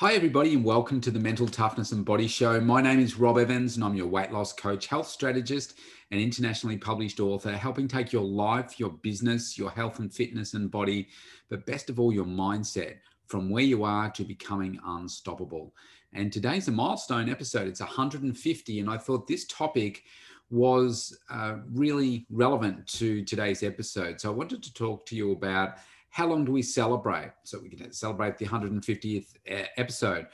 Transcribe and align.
Hi, 0.00 0.14
everybody, 0.14 0.54
and 0.54 0.64
welcome 0.64 0.98
to 1.02 1.10
the 1.10 1.20
Mental 1.20 1.46
Toughness 1.46 1.92
and 1.92 2.06
Body 2.06 2.26
Show. 2.26 2.58
My 2.58 2.80
name 2.80 3.00
is 3.00 3.18
Rob 3.18 3.36
Evans, 3.36 3.76
and 3.76 3.84
I'm 3.84 3.94
your 3.94 4.06
weight 4.06 4.32
loss 4.32 4.50
coach, 4.50 4.86
health 4.86 5.06
strategist, 5.06 5.78
and 6.10 6.18
internationally 6.18 6.78
published 6.78 7.20
author, 7.20 7.52
helping 7.52 7.86
take 7.86 8.10
your 8.10 8.24
life, 8.24 8.80
your 8.80 8.88
business, 8.88 9.58
your 9.58 9.70
health 9.70 9.98
and 9.98 10.10
fitness 10.10 10.54
and 10.54 10.70
body, 10.70 11.08
but 11.50 11.66
best 11.66 11.90
of 11.90 12.00
all, 12.00 12.14
your 12.14 12.24
mindset 12.24 12.94
from 13.26 13.50
where 13.50 13.62
you 13.62 13.84
are 13.84 14.08
to 14.12 14.24
becoming 14.24 14.80
unstoppable. 14.86 15.74
And 16.14 16.32
today's 16.32 16.66
a 16.68 16.72
milestone 16.72 17.28
episode, 17.28 17.68
it's 17.68 17.80
150. 17.80 18.80
And 18.80 18.88
I 18.88 18.96
thought 18.96 19.28
this 19.28 19.44
topic 19.48 20.04
was 20.48 21.14
uh, 21.28 21.56
really 21.74 22.24
relevant 22.30 22.86
to 22.94 23.22
today's 23.26 23.62
episode. 23.62 24.18
So 24.18 24.32
I 24.32 24.34
wanted 24.34 24.62
to 24.62 24.72
talk 24.72 25.04
to 25.06 25.14
you 25.14 25.32
about 25.32 25.74
how 26.10 26.26
long 26.26 26.44
do 26.44 26.52
we 26.52 26.62
celebrate? 26.62 27.32
So 27.44 27.58
we 27.60 27.70
can 27.70 27.92
celebrate 27.92 28.36
the 28.36 28.46
150th 28.46 29.34
episode 29.76 30.26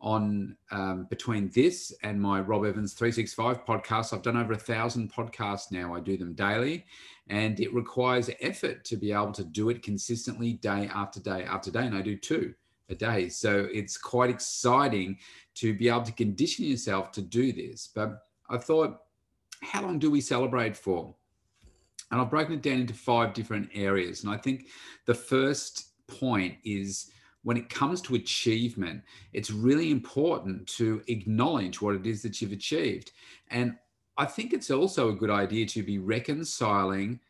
on 0.00 0.56
um, 0.70 1.06
between 1.08 1.50
this 1.54 1.92
and 2.02 2.20
my 2.20 2.40
Rob 2.40 2.64
Evans 2.64 2.92
365 2.92 3.64
podcast. 3.64 4.12
I've 4.12 4.22
done 4.22 4.36
over 4.36 4.52
a 4.52 4.58
thousand 4.58 5.12
podcasts 5.12 5.72
now. 5.72 5.94
I 5.94 6.00
do 6.00 6.16
them 6.16 6.34
daily, 6.34 6.84
and 7.28 7.58
it 7.58 7.74
requires 7.74 8.30
effort 8.40 8.84
to 8.84 8.96
be 8.96 9.12
able 9.12 9.32
to 9.32 9.44
do 9.44 9.70
it 9.70 9.82
consistently 9.82 10.54
day 10.54 10.88
after 10.94 11.20
day 11.20 11.44
after 11.44 11.70
day. 11.70 11.86
And 11.86 11.96
I 11.96 12.02
do 12.02 12.16
two 12.16 12.54
a 12.90 12.94
day. 12.94 13.28
So 13.28 13.66
it's 13.72 13.96
quite 13.96 14.30
exciting 14.30 15.18
to 15.54 15.74
be 15.74 15.88
able 15.88 16.02
to 16.02 16.12
condition 16.12 16.66
yourself 16.66 17.10
to 17.12 17.22
do 17.22 17.52
this. 17.52 17.88
But 17.92 18.26
I 18.50 18.58
thought, 18.58 19.00
how 19.62 19.82
long 19.82 19.98
do 19.98 20.10
we 20.10 20.20
celebrate 20.20 20.76
for? 20.76 21.14
And 22.10 22.20
I've 22.20 22.30
broken 22.30 22.54
it 22.54 22.62
down 22.62 22.80
into 22.80 22.94
five 22.94 23.34
different 23.34 23.70
areas. 23.74 24.22
And 24.22 24.32
I 24.32 24.36
think 24.36 24.68
the 25.06 25.14
first 25.14 25.88
point 26.06 26.56
is 26.64 27.10
when 27.42 27.56
it 27.56 27.68
comes 27.68 28.00
to 28.02 28.14
achievement, 28.14 29.02
it's 29.32 29.50
really 29.50 29.90
important 29.90 30.66
to 30.66 31.02
acknowledge 31.08 31.80
what 31.80 31.94
it 31.94 32.06
is 32.06 32.22
that 32.22 32.40
you've 32.40 32.52
achieved. 32.52 33.12
And 33.50 33.76
I 34.16 34.24
think 34.24 34.52
it's 34.52 34.70
also 34.70 35.08
a 35.08 35.14
good 35.14 35.30
idea 35.30 35.66
to 35.66 35.82
be 35.82 35.98
reconciling 35.98 37.20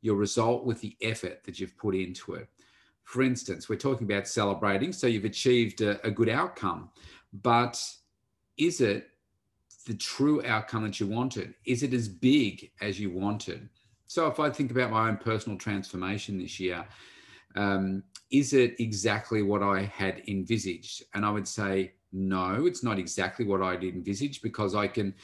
your 0.00 0.16
result 0.16 0.64
with 0.64 0.80
the 0.80 0.96
effort 1.02 1.42
that 1.44 1.58
you've 1.58 1.76
put 1.76 1.94
into 1.94 2.34
it. 2.34 2.48
For 3.04 3.22
instance, 3.22 3.68
we're 3.68 3.76
talking 3.76 4.10
about 4.10 4.28
celebrating, 4.28 4.92
so 4.92 5.06
you've 5.06 5.24
achieved 5.24 5.80
a, 5.80 6.04
a 6.06 6.10
good 6.10 6.28
outcome, 6.28 6.90
but 7.32 7.82
is 8.56 8.80
it 8.80 9.08
the 9.86 9.94
true 9.94 10.44
outcome 10.44 10.84
that 10.84 11.00
you 11.00 11.06
wanted? 11.06 11.54
Is 11.64 11.82
it 11.82 11.94
as 11.94 12.08
big 12.08 12.70
as 12.80 13.00
you 13.00 13.10
wanted? 13.10 13.68
So 14.08 14.26
if 14.26 14.40
I 14.40 14.50
think 14.50 14.70
about 14.70 14.90
my 14.90 15.08
own 15.08 15.18
personal 15.18 15.58
transformation 15.58 16.38
this 16.38 16.58
year, 16.58 16.84
um, 17.54 18.02
is 18.30 18.54
it 18.54 18.80
exactly 18.80 19.42
what 19.42 19.62
I 19.62 19.82
had 19.82 20.22
envisaged? 20.28 21.04
And 21.14 21.24
I 21.24 21.30
would 21.30 21.46
say 21.46 21.92
no, 22.10 22.66
it's 22.66 22.82
not 22.82 22.98
exactly 22.98 23.44
what 23.44 23.62
I'd 23.62 23.84
envisaged 23.84 24.42
because 24.42 24.74
I 24.74 24.88
can 24.88 25.14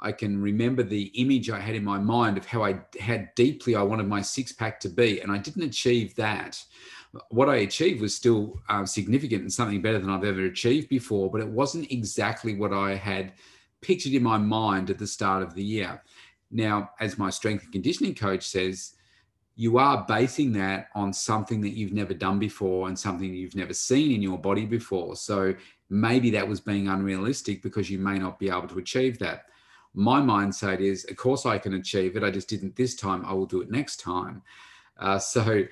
I 0.00 0.10
can 0.12 0.42
remember 0.42 0.82
the 0.82 1.04
image 1.14 1.48
I 1.48 1.60
had 1.60 1.76
in 1.76 1.84
my 1.84 1.98
mind 1.98 2.36
of 2.36 2.44
how 2.44 2.64
I 2.64 2.80
had 3.00 3.34
deeply 3.36 3.76
I 3.76 3.82
wanted 3.82 4.08
my 4.08 4.20
six 4.20 4.52
pack 4.52 4.78
to 4.80 4.88
be, 4.88 5.20
and 5.20 5.32
I 5.32 5.38
didn't 5.38 5.62
achieve 5.62 6.14
that. 6.16 6.62
What 7.30 7.48
I 7.48 7.56
achieved 7.58 8.02
was 8.02 8.14
still 8.14 8.60
uh, 8.68 8.84
significant 8.84 9.42
and 9.42 9.52
something 9.52 9.80
better 9.80 10.00
than 10.00 10.10
I've 10.10 10.24
ever 10.24 10.44
achieved 10.44 10.88
before, 10.88 11.30
but 11.30 11.40
it 11.40 11.48
wasn't 11.48 11.90
exactly 11.92 12.56
what 12.56 12.72
I 12.74 12.96
had 12.96 13.34
pictured 13.80 14.12
in 14.12 14.22
my 14.22 14.36
mind 14.36 14.90
at 14.90 14.98
the 14.98 15.06
start 15.06 15.42
of 15.42 15.54
the 15.54 15.64
year. 15.64 16.02
Now, 16.54 16.90
as 17.00 17.18
my 17.18 17.30
strength 17.30 17.64
and 17.64 17.72
conditioning 17.72 18.14
coach 18.14 18.46
says, 18.46 18.94
you 19.56 19.76
are 19.78 20.04
basing 20.06 20.52
that 20.52 20.88
on 20.94 21.12
something 21.12 21.60
that 21.60 21.70
you've 21.70 21.92
never 21.92 22.14
done 22.14 22.38
before 22.38 22.88
and 22.88 22.98
something 22.98 23.34
you've 23.34 23.56
never 23.56 23.74
seen 23.74 24.12
in 24.12 24.22
your 24.22 24.38
body 24.38 24.64
before. 24.64 25.16
So 25.16 25.54
maybe 25.90 26.30
that 26.30 26.46
was 26.48 26.60
being 26.60 26.88
unrealistic 26.88 27.60
because 27.62 27.90
you 27.90 27.98
may 27.98 28.18
not 28.18 28.38
be 28.38 28.48
able 28.48 28.68
to 28.68 28.78
achieve 28.78 29.18
that. 29.18 29.46
My 29.94 30.20
mindset 30.20 30.80
is, 30.80 31.04
of 31.04 31.16
course, 31.16 31.44
I 31.44 31.58
can 31.58 31.74
achieve 31.74 32.16
it. 32.16 32.22
I 32.22 32.30
just 32.30 32.48
didn't 32.48 32.76
this 32.76 32.94
time. 32.94 33.24
I 33.24 33.32
will 33.32 33.46
do 33.46 33.60
it 33.60 33.70
next 33.70 34.00
time. 34.00 34.42
Uh, 34.98 35.18
so 35.18 35.64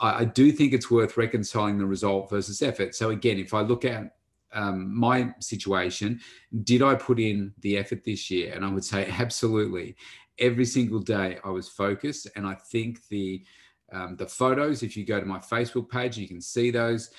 I, 0.00 0.20
I 0.20 0.24
do 0.24 0.52
think 0.52 0.72
it's 0.72 0.90
worth 0.90 1.16
reconciling 1.16 1.78
the 1.78 1.86
result 1.86 2.28
versus 2.28 2.62
effort. 2.62 2.94
So 2.94 3.10
again, 3.10 3.38
if 3.38 3.54
I 3.54 3.62
look 3.62 3.84
at 3.84 4.16
um, 4.52 4.98
my 4.98 5.34
situation, 5.40 6.20
did 6.64 6.82
I 6.82 6.94
put 6.94 7.20
in 7.20 7.52
the 7.60 7.78
effort 7.78 8.04
this 8.04 8.30
year? 8.30 8.52
And 8.54 8.64
I 8.64 8.70
would 8.70 8.84
say 8.84 9.08
absolutely. 9.18 9.96
Every 10.38 10.64
single 10.64 11.00
day 11.00 11.38
I 11.44 11.50
was 11.50 11.68
focused, 11.68 12.28
and 12.34 12.46
I 12.46 12.54
think 12.54 13.06
the 13.08 13.44
um, 13.92 14.16
the 14.16 14.26
photos. 14.26 14.82
If 14.82 14.96
you 14.96 15.04
go 15.04 15.20
to 15.20 15.26
my 15.26 15.38
Facebook 15.38 15.88
page, 15.88 16.16
you 16.16 16.28
can 16.28 16.40
see 16.40 16.70
those. 16.70 17.10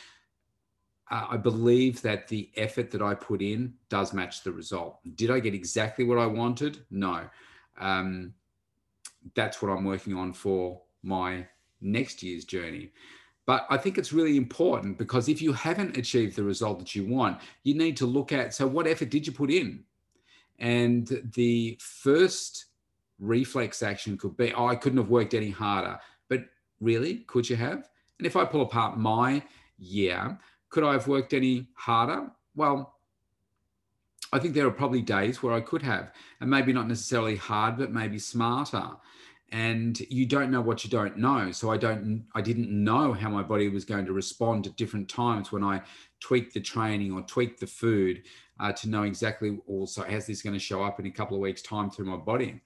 Uh, 1.09 1.27
I 1.31 1.37
believe 1.37 2.01
that 2.03 2.27
the 2.29 2.49
effort 2.55 2.89
that 2.91 3.01
I 3.01 3.13
put 3.13 3.41
in 3.41 3.73
does 3.89 4.13
match 4.13 4.43
the 4.43 4.51
result. 4.51 4.99
Did 5.15 5.29
I 5.29 5.39
get 5.39 5.53
exactly 5.53 6.05
what 6.05 6.17
I 6.17 6.25
wanted? 6.25 6.85
No. 6.89 7.25
Um, 7.77 8.33
that's 9.35 9.61
what 9.61 9.69
I'm 9.69 9.83
working 9.83 10.15
on 10.15 10.33
for 10.33 10.81
my 11.03 11.45
next 11.81 12.23
year's 12.23 12.45
journey. 12.45 12.91
But 13.51 13.67
I 13.69 13.75
think 13.75 13.97
it's 13.97 14.13
really 14.13 14.37
important 14.37 14.97
because 14.97 15.27
if 15.27 15.41
you 15.41 15.51
haven't 15.51 15.97
achieved 15.97 16.37
the 16.37 16.43
result 16.45 16.79
that 16.79 16.95
you 16.95 17.03
want, 17.05 17.41
you 17.63 17.73
need 17.73 17.97
to 17.97 18.05
look 18.05 18.31
at 18.31 18.53
so 18.53 18.65
what 18.65 18.87
effort 18.87 19.09
did 19.09 19.27
you 19.27 19.33
put 19.33 19.51
in? 19.51 19.83
And 20.59 21.29
the 21.35 21.77
first 21.81 22.67
reflex 23.19 23.83
action 23.83 24.17
could 24.17 24.37
be, 24.37 24.53
oh, 24.53 24.67
I 24.67 24.77
couldn't 24.77 24.99
have 24.99 25.09
worked 25.09 25.33
any 25.33 25.49
harder. 25.49 25.99
But 26.29 26.45
really, 26.79 27.25
could 27.27 27.49
you 27.49 27.57
have? 27.57 27.89
And 28.19 28.25
if 28.25 28.37
I 28.37 28.45
pull 28.45 28.61
apart 28.61 28.97
my 28.97 29.43
year, 29.77 30.39
could 30.69 30.85
I 30.85 30.93
have 30.93 31.09
worked 31.09 31.33
any 31.33 31.67
harder? 31.73 32.31
Well, 32.55 32.95
I 34.31 34.39
think 34.39 34.53
there 34.53 34.65
are 34.65 34.71
probably 34.71 35.01
days 35.01 35.43
where 35.43 35.53
I 35.53 35.59
could 35.59 35.81
have, 35.81 36.13
and 36.39 36.49
maybe 36.49 36.71
not 36.71 36.87
necessarily 36.87 37.35
hard, 37.35 37.75
but 37.75 37.91
maybe 37.91 38.17
smarter 38.17 38.91
and 39.51 39.99
you 40.09 40.25
don't 40.25 40.49
know 40.49 40.61
what 40.61 40.83
you 40.83 40.89
don't 40.89 41.17
know. 41.17 41.51
So 41.51 41.71
i 41.71 41.77
don't 41.77 42.25
i 42.33 42.41
didn't 42.41 42.69
know 42.71 43.13
how 43.13 43.29
my 43.29 43.43
body 43.43 43.67
was 43.69 43.85
going 43.85 44.05
to 44.05 44.13
respond 44.13 44.67
at 44.67 44.77
different 44.77 45.09
times 45.09 45.51
when 45.51 45.63
i 45.63 45.81
tweaked 46.19 46.53
the 46.53 46.61
training 46.61 47.11
or 47.11 47.21
tweaked 47.23 47.59
the 47.59 47.67
food 47.67 48.23
uh, 48.59 48.71
to 48.71 48.89
know 48.89 49.03
exactly 49.03 49.57
also 49.67 50.03
how's 50.03 50.27
this 50.27 50.41
going 50.41 50.53
to 50.53 50.59
show 50.59 50.83
up 50.83 50.99
in 50.99 51.05
a 51.05 51.11
couple 51.11 51.35
of 51.35 51.41
weeks 51.41 51.61
time 51.61 51.89
through 51.89 52.05
my 52.05 52.17
body? 52.17 52.61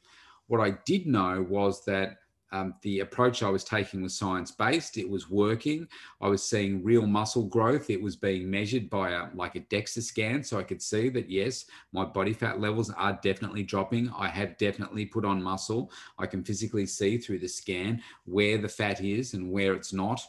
What 0.47 0.62
i 0.62 0.78
did 0.85 1.07
know 1.07 1.45
was 1.47 1.84
that 1.85 2.18
um, 2.56 2.74
the 2.84 3.02
approach 3.02 3.44
I 3.44 3.50
was 3.50 3.66
taking 3.66 4.02
was 4.02 4.18
science 4.18 4.52
based. 4.52 4.98
It 4.98 5.10
was 5.10 5.30
working. 5.30 5.88
I 6.22 6.30
was 6.30 6.42
seeing 6.42 6.84
real 6.84 7.06
muscle 7.06 7.44
growth. 7.44 7.90
It 7.90 8.02
was 8.02 8.16
being 8.16 8.50
measured 8.50 8.90
by 8.90 9.12
a, 9.12 9.26
like 9.36 9.56
a 9.56 9.60
DEXA 9.60 10.02
scan. 10.02 10.42
So 10.42 10.58
I 10.58 10.64
could 10.64 10.82
see 10.82 11.10
that, 11.10 11.30
yes, 11.30 11.66
my 11.92 12.06
body 12.06 12.32
fat 12.32 12.62
levels 12.62 12.90
are 12.92 13.20
definitely 13.22 13.64
dropping. 13.64 14.10
I 14.18 14.30
have 14.30 14.58
definitely 14.58 15.06
put 15.06 15.26
on 15.26 15.44
muscle. 15.44 15.92
I 16.18 16.28
can 16.28 16.44
physically 16.46 16.86
see 16.86 17.18
through 17.18 17.40
the 17.40 17.50
scan 17.50 18.02
where 18.24 18.58
the 18.58 18.70
fat 18.70 19.02
is 19.02 19.34
and 19.34 19.52
where 19.52 19.74
it's 19.74 19.92
not 19.92 20.22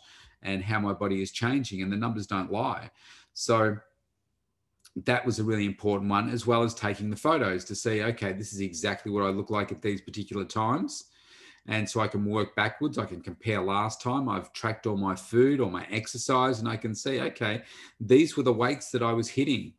and 0.42 0.64
how 0.64 0.80
my 0.80 0.94
body 0.94 1.22
is 1.22 1.30
changing. 1.30 1.82
And 1.82 1.92
the 1.92 1.96
numbers 1.96 2.26
don't 2.26 2.50
lie. 2.50 2.90
So 3.34 3.76
that 5.04 5.24
was 5.24 5.38
a 5.38 5.44
really 5.44 5.66
important 5.66 6.10
one, 6.10 6.28
as 6.30 6.44
well 6.44 6.64
as 6.64 6.74
taking 6.74 7.08
the 7.08 7.16
photos 7.16 7.64
to 7.66 7.76
see, 7.76 8.02
okay, 8.02 8.32
this 8.32 8.52
is 8.52 8.60
exactly 8.60 9.12
what 9.12 9.22
I 9.22 9.28
look 9.28 9.50
like 9.50 9.70
at 9.70 9.80
these 9.80 10.00
particular 10.00 10.44
times 10.44 11.04
and 11.68 11.88
so 11.88 12.00
I 12.00 12.08
can 12.08 12.24
work 12.24 12.54
backwards. 12.54 12.98
I 12.98 13.04
can 13.04 13.20
compare 13.20 13.60
last 13.60 14.00
time. 14.00 14.28
I've 14.28 14.52
tracked 14.52 14.86
all 14.86 14.96
my 14.96 15.14
food 15.14 15.60
or 15.60 15.70
my 15.70 15.86
exercise, 15.90 16.60
and 16.60 16.68
I 16.68 16.76
can 16.76 16.94
see, 16.94 17.20
okay, 17.20 17.62
these 18.00 18.36
were 18.36 18.42
the 18.42 18.52
weights 18.52 18.90
that 18.90 19.02
I 19.02 19.12
was 19.12 19.28
hitting. 19.28 19.72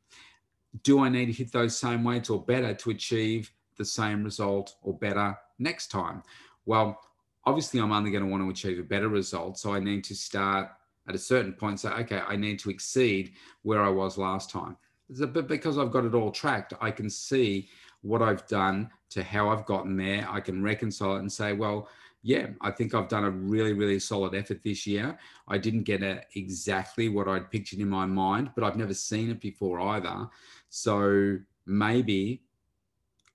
Do 0.83 0.99
I 0.99 1.09
need 1.09 1.27
to 1.27 1.33
hit 1.33 1.51
those 1.51 1.77
same 1.77 2.03
weights 2.03 2.29
or 2.29 2.43
better 2.43 2.73
to 2.73 2.89
achieve 2.89 3.51
the 3.77 3.85
same 3.85 4.23
result 4.23 4.75
or 4.81 4.93
better 4.93 5.37
next 5.59 5.87
time? 5.87 6.23
Well, 6.65 6.99
obviously, 7.45 7.79
I'm 7.79 7.93
only 7.93 8.11
going 8.11 8.23
to 8.23 8.29
want 8.29 8.43
to 8.43 8.49
achieve 8.49 8.79
a 8.79 8.83
better 8.83 9.07
result. 9.07 9.57
So 9.57 9.73
I 9.73 9.79
need 9.79 10.03
to 10.05 10.15
start 10.15 10.69
at 11.07 11.15
a 11.15 11.19
certain 11.19 11.53
point, 11.53 11.79
say, 11.79 11.89
okay, 11.89 12.21
I 12.27 12.35
need 12.35 12.59
to 12.59 12.69
exceed 12.69 13.33
where 13.63 13.81
I 13.81 13.89
was 13.89 14.17
last 14.17 14.49
time. 14.49 14.75
But 15.09 15.47
because 15.47 15.77
I've 15.77 15.91
got 15.91 16.03
it 16.03 16.13
all 16.13 16.31
tracked, 16.31 16.73
I 16.81 16.91
can 16.91 17.09
see 17.09 17.69
what 18.01 18.21
I've 18.21 18.45
done 18.47 18.89
to 19.09 19.23
how 19.23 19.49
I've 19.49 19.65
gotten 19.65 19.95
there. 19.95 20.27
I 20.29 20.39
can 20.39 20.61
reconcile 20.61 21.15
it 21.15 21.19
and 21.19 21.31
say, 21.31 21.53
well, 21.53 21.89
yeah, 22.23 22.47
I 22.61 22.71
think 22.71 22.93
I've 22.93 23.07
done 23.07 23.23
a 23.23 23.29
really, 23.29 23.73
really 23.73 23.99
solid 23.99 24.35
effort 24.35 24.61
this 24.63 24.85
year. 24.85 25.17
I 25.47 25.57
didn't 25.57 25.83
get 25.83 26.03
a, 26.03 26.21
exactly 26.35 27.09
what 27.09 27.27
I'd 27.27 27.49
pictured 27.49 27.79
in 27.79 27.89
my 27.89 28.05
mind, 28.05 28.51
but 28.55 28.63
I've 28.63 28.75
never 28.75 28.93
seen 28.93 29.29
it 29.29 29.39
before 29.39 29.79
either. 29.79 30.27
So 30.69 31.37
maybe 31.65 32.43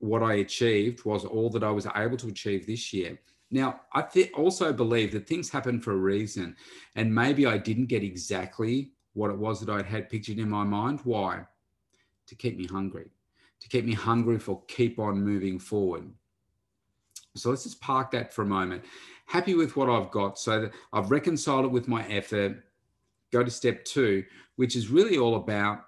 what 0.01 0.23
I 0.23 0.35
achieved 0.35 1.05
was 1.05 1.25
all 1.25 1.49
that 1.51 1.63
I 1.63 1.71
was 1.71 1.87
able 1.97 2.17
to 2.19 2.29
achieve 2.29 2.67
this 2.67 2.93
year. 2.93 3.19
Now, 3.51 3.81
I 3.93 4.03
th- 4.03 4.33
also 4.33 4.73
believe 4.73 5.13
that 5.13 5.27
things 5.27 5.49
happen 5.49 5.81
for 5.81 5.93
a 5.93 5.97
reason. 5.97 6.57
And 6.97 7.15
maybe 7.15 7.47
I 7.47 7.59
didn't 7.59 7.87
get 7.87 8.03
exactly 8.03 8.91
what 9.15 9.31
it 9.31 9.39
was 9.39 9.61
that 9.61 9.73
I'd 9.73 9.87
had 9.87 10.11
pictured 10.11 10.39
in 10.39 10.49
my 10.49 10.65
mind. 10.65 11.01
Why? 11.05 11.47
To 12.27 12.35
keep 12.35 12.57
me 12.57 12.67
hungry 12.67 13.11
to 13.63 13.69
keep 13.69 13.85
me 13.85 13.95
hungry 13.95 14.39
for 14.39 14.61
keep 14.67 14.99
on 14.99 15.23
moving 15.23 15.59
forward. 15.59 16.11
So 17.37 17.51
let's 17.51 17.63
just 17.63 17.81
park 17.81 18.11
that 18.11 18.33
for 18.33 18.43
a 18.43 18.47
moment. 18.47 18.85
Happy 19.27 19.55
with 19.55 19.77
what 19.77 19.89
I've 19.89 20.11
got. 20.11 20.39
So 20.39 20.63
that 20.63 20.73
I've 20.93 21.11
reconciled 21.11 21.65
it 21.65 21.71
with 21.71 21.89
my 21.89 22.05
effort. 22.09 22.65
Go 23.33 23.43
to 23.43 23.51
step 23.51 23.85
two, 23.85 24.25
which 24.57 24.77
is 24.77 24.89
really 24.89 25.17
all 25.17 25.37
about 25.37 25.85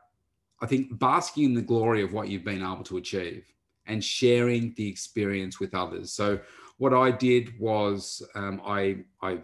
I 0.61 0.67
think 0.67 0.99
basking 0.99 1.44
in 1.44 1.55
the 1.55 1.61
glory 1.61 2.03
of 2.03 2.12
what 2.12 2.29
you've 2.29 2.44
been 2.44 2.62
able 2.62 2.85
to 2.85 2.97
achieve 2.97 3.44
and 3.87 4.03
sharing 4.03 4.73
the 4.77 4.88
experience 4.88 5.61
with 5.61 5.75
others. 5.75 6.12
So 6.12 6.41
what 6.79 6.94
I 6.94 7.11
did 7.11 7.59
was 7.59 8.23
um, 8.35 8.62
I 8.65 8.99
I 9.20 9.41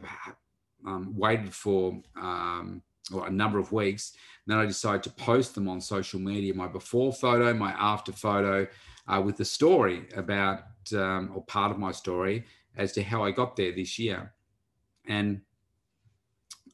um, 0.87 1.12
waited 1.15 1.53
for 1.53 2.00
um, 2.17 2.81
well, 3.11 3.25
a 3.25 3.31
number 3.31 3.59
of 3.59 3.73
weeks. 3.73 4.12
Then 4.46 4.58
I 4.58 4.66
decided 4.66 5.02
to 5.04 5.10
post 5.10 5.54
them 5.54 5.69
on 5.69 5.81
social 5.81 6.20
media, 6.20 6.54
my 6.54 6.66
before 6.66 7.12
photo, 7.12 7.52
my 7.54 7.72
after 7.72 8.12
photo, 8.12 8.66
uh, 9.06 9.20
with 9.25 9.37
the 9.37 9.44
story 9.44 10.06
about 10.16 10.64
um, 10.92 11.31
or 11.34 11.42
part 11.44 11.70
of 11.70 11.78
my 11.78 11.92
story 11.92 12.44
as 12.76 12.92
to 12.92 13.02
how 13.02 13.22
I 13.25 13.31
got 13.31 13.56
there 13.56 13.72
this 13.72 13.98
year. 13.98 14.32
And 15.06 15.40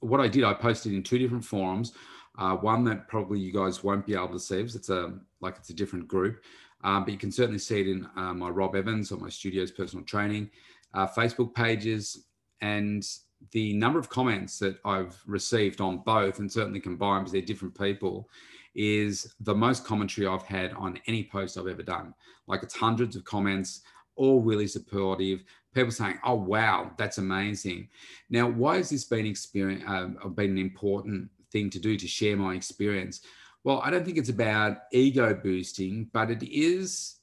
what 0.00 0.20
I 0.20 0.28
did, 0.28 0.44
I 0.44 0.54
posted 0.54 0.92
in 0.92 1.02
two 1.02 1.18
different 1.18 1.44
forums. 1.44 1.92
Uh, 2.38 2.54
one 2.54 2.84
that 2.84 3.08
probably 3.08 3.40
you 3.40 3.52
guys 3.52 3.82
won't 3.82 4.06
be 4.06 4.14
able 4.14 4.28
to 4.28 4.38
see 4.38 4.58
because 4.58 4.76
it's 4.76 4.90
a 4.90 5.14
like 5.40 5.56
it's 5.56 5.70
a 5.70 5.74
different 5.74 6.06
group, 6.06 6.42
um, 6.84 7.04
but 7.04 7.12
you 7.12 7.18
can 7.18 7.32
certainly 7.32 7.58
see 7.58 7.80
it 7.80 7.88
in 7.88 8.06
uh, 8.14 8.34
my 8.34 8.50
Rob 8.50 8.76
Evans 8.76 9.10
or 9.10 9.16
my 9.16 9.30
studio's 9.30 9.70
personal 9.70 10.04
training 10.04 10.50
uh, 10.92 11.06
Facebook 11.06 11.54
pages, 11.54 12.26
and 12.60 13.06
the 13.52 13.74
number 13.74 13.98
of 13.98 14.08
comments 14.08 14.58
that 14.58 14.78
I've 14.84 15.20
received 15.26 15.80
on 15.80 15.98
both, 15.98 16.38
and 16.38 16.50
certainly 16.50 16.80
combined 16.80 17.24
because 17.24 17.32
they're 17.32 17.42
different 17.42 17.78
people, 17.78 18.28
is 18.74 19.34
the 19.40 19.54
most 19.54 19.84
commentary 19.84 20.26
I've 20.26 20.42
had 20.42 20.72
on 20.74 20.98
any 21.06 21.24
post 21.24 21.56
I've 21.56 21.66
ever 21.66 21.82
done. 21.82 22.14
Like 22.46 22.62
it's 22.62 22.76
hundreds 22.76 23.16
of 23.16 23.24
comments, 23.24 23.82
all 24.16 24.40
really 24.40 24.66
supportive. 24.66 25.44
People 25.74 25.90
saying, 25.90 26.18
"Oh 26.24 26.34
wow, 26.34 26.92
that's 26.96 27.18
amazing." 27.18 27.88
Now, 28.30 28.48
why 28.48 28.76
has 28.76 28.90
this 28.90 29.04
been 29.04 29.26
experience 29.26 29.84
uh, 29.86 30.28
been 30.28 30.52
an 30.52 30.58
important 30.58 31.30
thing 31.52 31.70
to 31.70 31.78
do 31.78 31.96
to 31.96 32.06
share 32.06 32.36
my 32.36 32.54
experience? 32.54 33.20
Well, 33.64 33.80
I 33.84 33.90
don't 33.90 34.04
think 34.04 34.16
it's 34.16 34.28
about 34.28 34.78
ego 34.92 35.34
boosting, 35.34 36.08
but 36.12 36.30
it 36.30 36.42
is. 36.42 37.16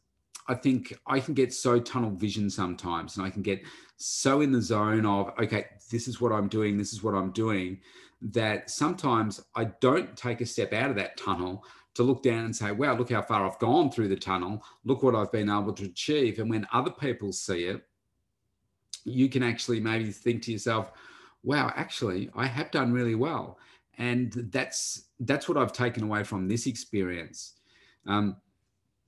I 0.47 0.55
think 0.55 0.93
I 1.07 1.21
can 1.21 1.33
get 1.33 1.53
so 1.53 1.79
tunnel 1.79 2.11
vision 2.11 2.49
sometimes, 2.49 3.15
and 3.15 3.25
I 3.25 3.29
can 3.29 3.41
get 3.41 3.63
so 3.97 4.41
in 4.41 4.51
the 4.51 4.61
zone 4.61 5.05
of, 5.05 5.31
okay, 5.39 5.65
this 5.91 6.07
is 6.07 6.19
what 6.19 6.31
I'm 6.31 6.47
doing, 6.47 6.77
this 6.77 6.93
is 6.93 7.03
what 7.03 7.13
I'm 7.13 7.31
doing, 7.31 7.79
that 8.21 8.69
sometimes 8.69 9.41
I 9.55 9.65
don't 9.81 10.15
take 10.15 10.41
a 10.41 10.45
step 10.45 10.73
out 10.73 10.89
of 10.89 10.95
that 10.97 11.17
tunnel 11.17 11.63
to 11.95 12.03
look 12.03 12.23
down 12.23 12.45
and 12.45 12.55
say, 12.55 12.71
wow, 12.71 12.95
look 12.95 13.11
how 13.11 13.21
far 13.21 13.45
I've 13.45 13.59
gone 13.59 13.91
through 13.91 14.07
the 14.07 14.15
tunnel. 14.15 14.63
Look 14.83 15.03
what 15.03 15.15
I've 15.15 15.31
been 15.31 15.49
able 15.49 15.73
to 15.73 15.85
achieve. 15.85 16.39
And 16.39 16.49
when 16.49 16.67
other 16.73 16.89
people 16.89 17.31
see 17.31 17.65
it, 17.65 17.85
you 19.05 19.29
can 19.29 19.43
actually 19.43 19.79
maybe 19.79 20.11
think 20.11 20.43
to 20.43 20.51
yourself, 20.51 20.91
wow, 21.43 21.71
actually, 21.75 22.29
I 22.35 22.47
have 22.47 22.71
done 22.71 22.93
really 22.93 23.15
well. 23.15 23.59
And 23.97 24.31
that's 24.51 25.03
that's 25.19 25.47
what 25.47 25.57
I've 25.57 25.73
taken 25.73 26.03
away 26.03 26.23
from 26.23 26.47
this 26.47 26.65
experience. 26.65 27.53
Um, 28.07 28.37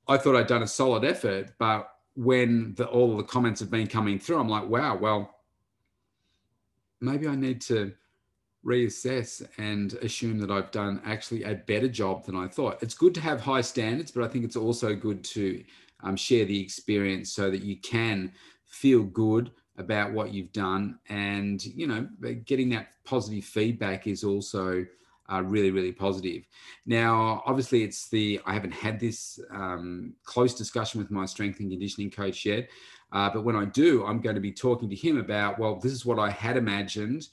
I 0.08 0.18
thought 0.18 0.36
I'd 0.36 0.48
done 0.48 0.62
a 0.62 0.68
solid 0.68 1.04
effort, 1.04 1.54
but 1.58 1.90
when 2.16 2.74
the, 2.76 2.86
all 2.88 3.18
the 3.18 3.24
comments 3.24 3.60
have 3.60 3.70
been 3.70 3.88
coming 3.88 4.20
through, 4.20 4.40
I'm 4.40 4.50
like, 4.50 4.68
wow, 4.68 4.98
well, 4.98 5.36
maybe 7.02 7.28
I 7.28 7.36
need 7.36 7.62
to 7.62 7.94
reassess 8.66 9.46
and 9.58 9.94
assume 9.96 10.40
that 10.40 10.50
I've 10.50 10.72
done 10.72 11.02
actually 11.06 11.44
a 11.44 11.56
better 11.56 11.88
job 11.88 12.26
than 12.26 12.36
I 12.36 12.48
thought. 12.48 12.82
It's 12.82 12.96
good 12.96 13.14
to 13.16 13.22
have 13.22 13.40
high 13.40 13.62
standards, 13.62 14.12
but 14.12 14.24
I 14.24 14.28
think 14.28 14.44
it's 14.44 14.56
also 14.56 14.96
good 14.96 15.24
to 15.26 15.64
um, 16.04 16.16
share 16.16 16.46
the 16.46 16.60
experience 16.60 17.32
so 17.32 17.52
that 17.52 17.62
you 17.62 17.78
can 17.78 18.32
feel 18.66 19.04
good 19.04 19.52
about 19.78 20.14
what 20.14 20.34
you've 20.34 20.52
done. 20.52 20.98
And, 21.10 21.64
you 21.64 21.86
know, 21.86 22.08
getting 22.46 22.70
that 22.70 22.90
positive 23.04 23.44
feedback 23.44 24.08
is 24.08 24.24
also 24.24 24.86
uh, 25.32 25.42
really, 25.42 25.72
really 25.72 25.92
positive. 25.92 26.46
Now, 26.86 27.42
obviously, 27.46 27.84
it's 27.84 28.10
the, 28.10 28.40
I 28.46 28.54
haven't 28.54 28.74
had 28.74 29.00
this 29.00 29.40
um, 29.52 30.14
close 30.24 30.54
discussion 30.54 31.00
with 31.00 31.12
my 31.12 31.26
strength 31.26 31.60
and 31.60 31.70
conditioning 31.70 32.12
coach 32.12 32.46
yet. 32.46 32.70
Uh, 33.12 33.30
but 33.30 33.44
when 33.44 33.56
I 33.56 33.66
do, 33.66 34.06
I'm 34.06 34.20
going 34.20 34.36
to 34.36 34.42
be 34.42 34.52
talking 34.52 34.90
to 34.90 34.96
him 34.96 35.18
about, 35.18 35.58
well, 35.58 35.80
this 35.80 35.92
is 35.92 36.06
what 36.06 36.20
I 36.20 36.30
had 36.30 36.58
imagined. 36.58 37.28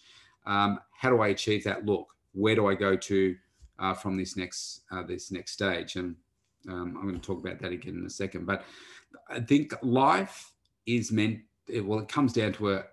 Um, 0.46 0.78
how 0.92 1.10
do 1.10 1.20
I 1.20 1.28
achieve 1.28 1.64
that 1.64 1.84
look? 1.84 2.06
Where 2.32 2.54
do 2.54 2.66
I 2.66 2.74
go 2.74 2.96
to 2.96 3.36
uh, 3.78 3.94
from 3.94 4.16
this 4.16 4.36
next 4.36 4.82
uh, 4.90 5.02
this 5.02 5.30
next 5.30 5.52
stage? 5.52 5.96
And 5.96 6.16
um, 6.68 6.96
I'm 6.96 7.08
going 7.08 7.20
to 7.20 7.26
talk 7.26 7.44
about 7.44 7.60
that 7.60 7.72
again 7.72 7.96
in 7.98 8.06
a 8.06 8.10
second. 8.10 8.46
But 8.46 8.64
I 9.28 9.40
think 9.40 9.74
life 9.82 10.52
is 10.86 11.12
meant. 11.12 11.40
Well, 11.68 12.00
it 12.00 12.08
comes 12.08 12.32
down 12.32 12.52
to 12.54 12.72
a, 12.72 12.84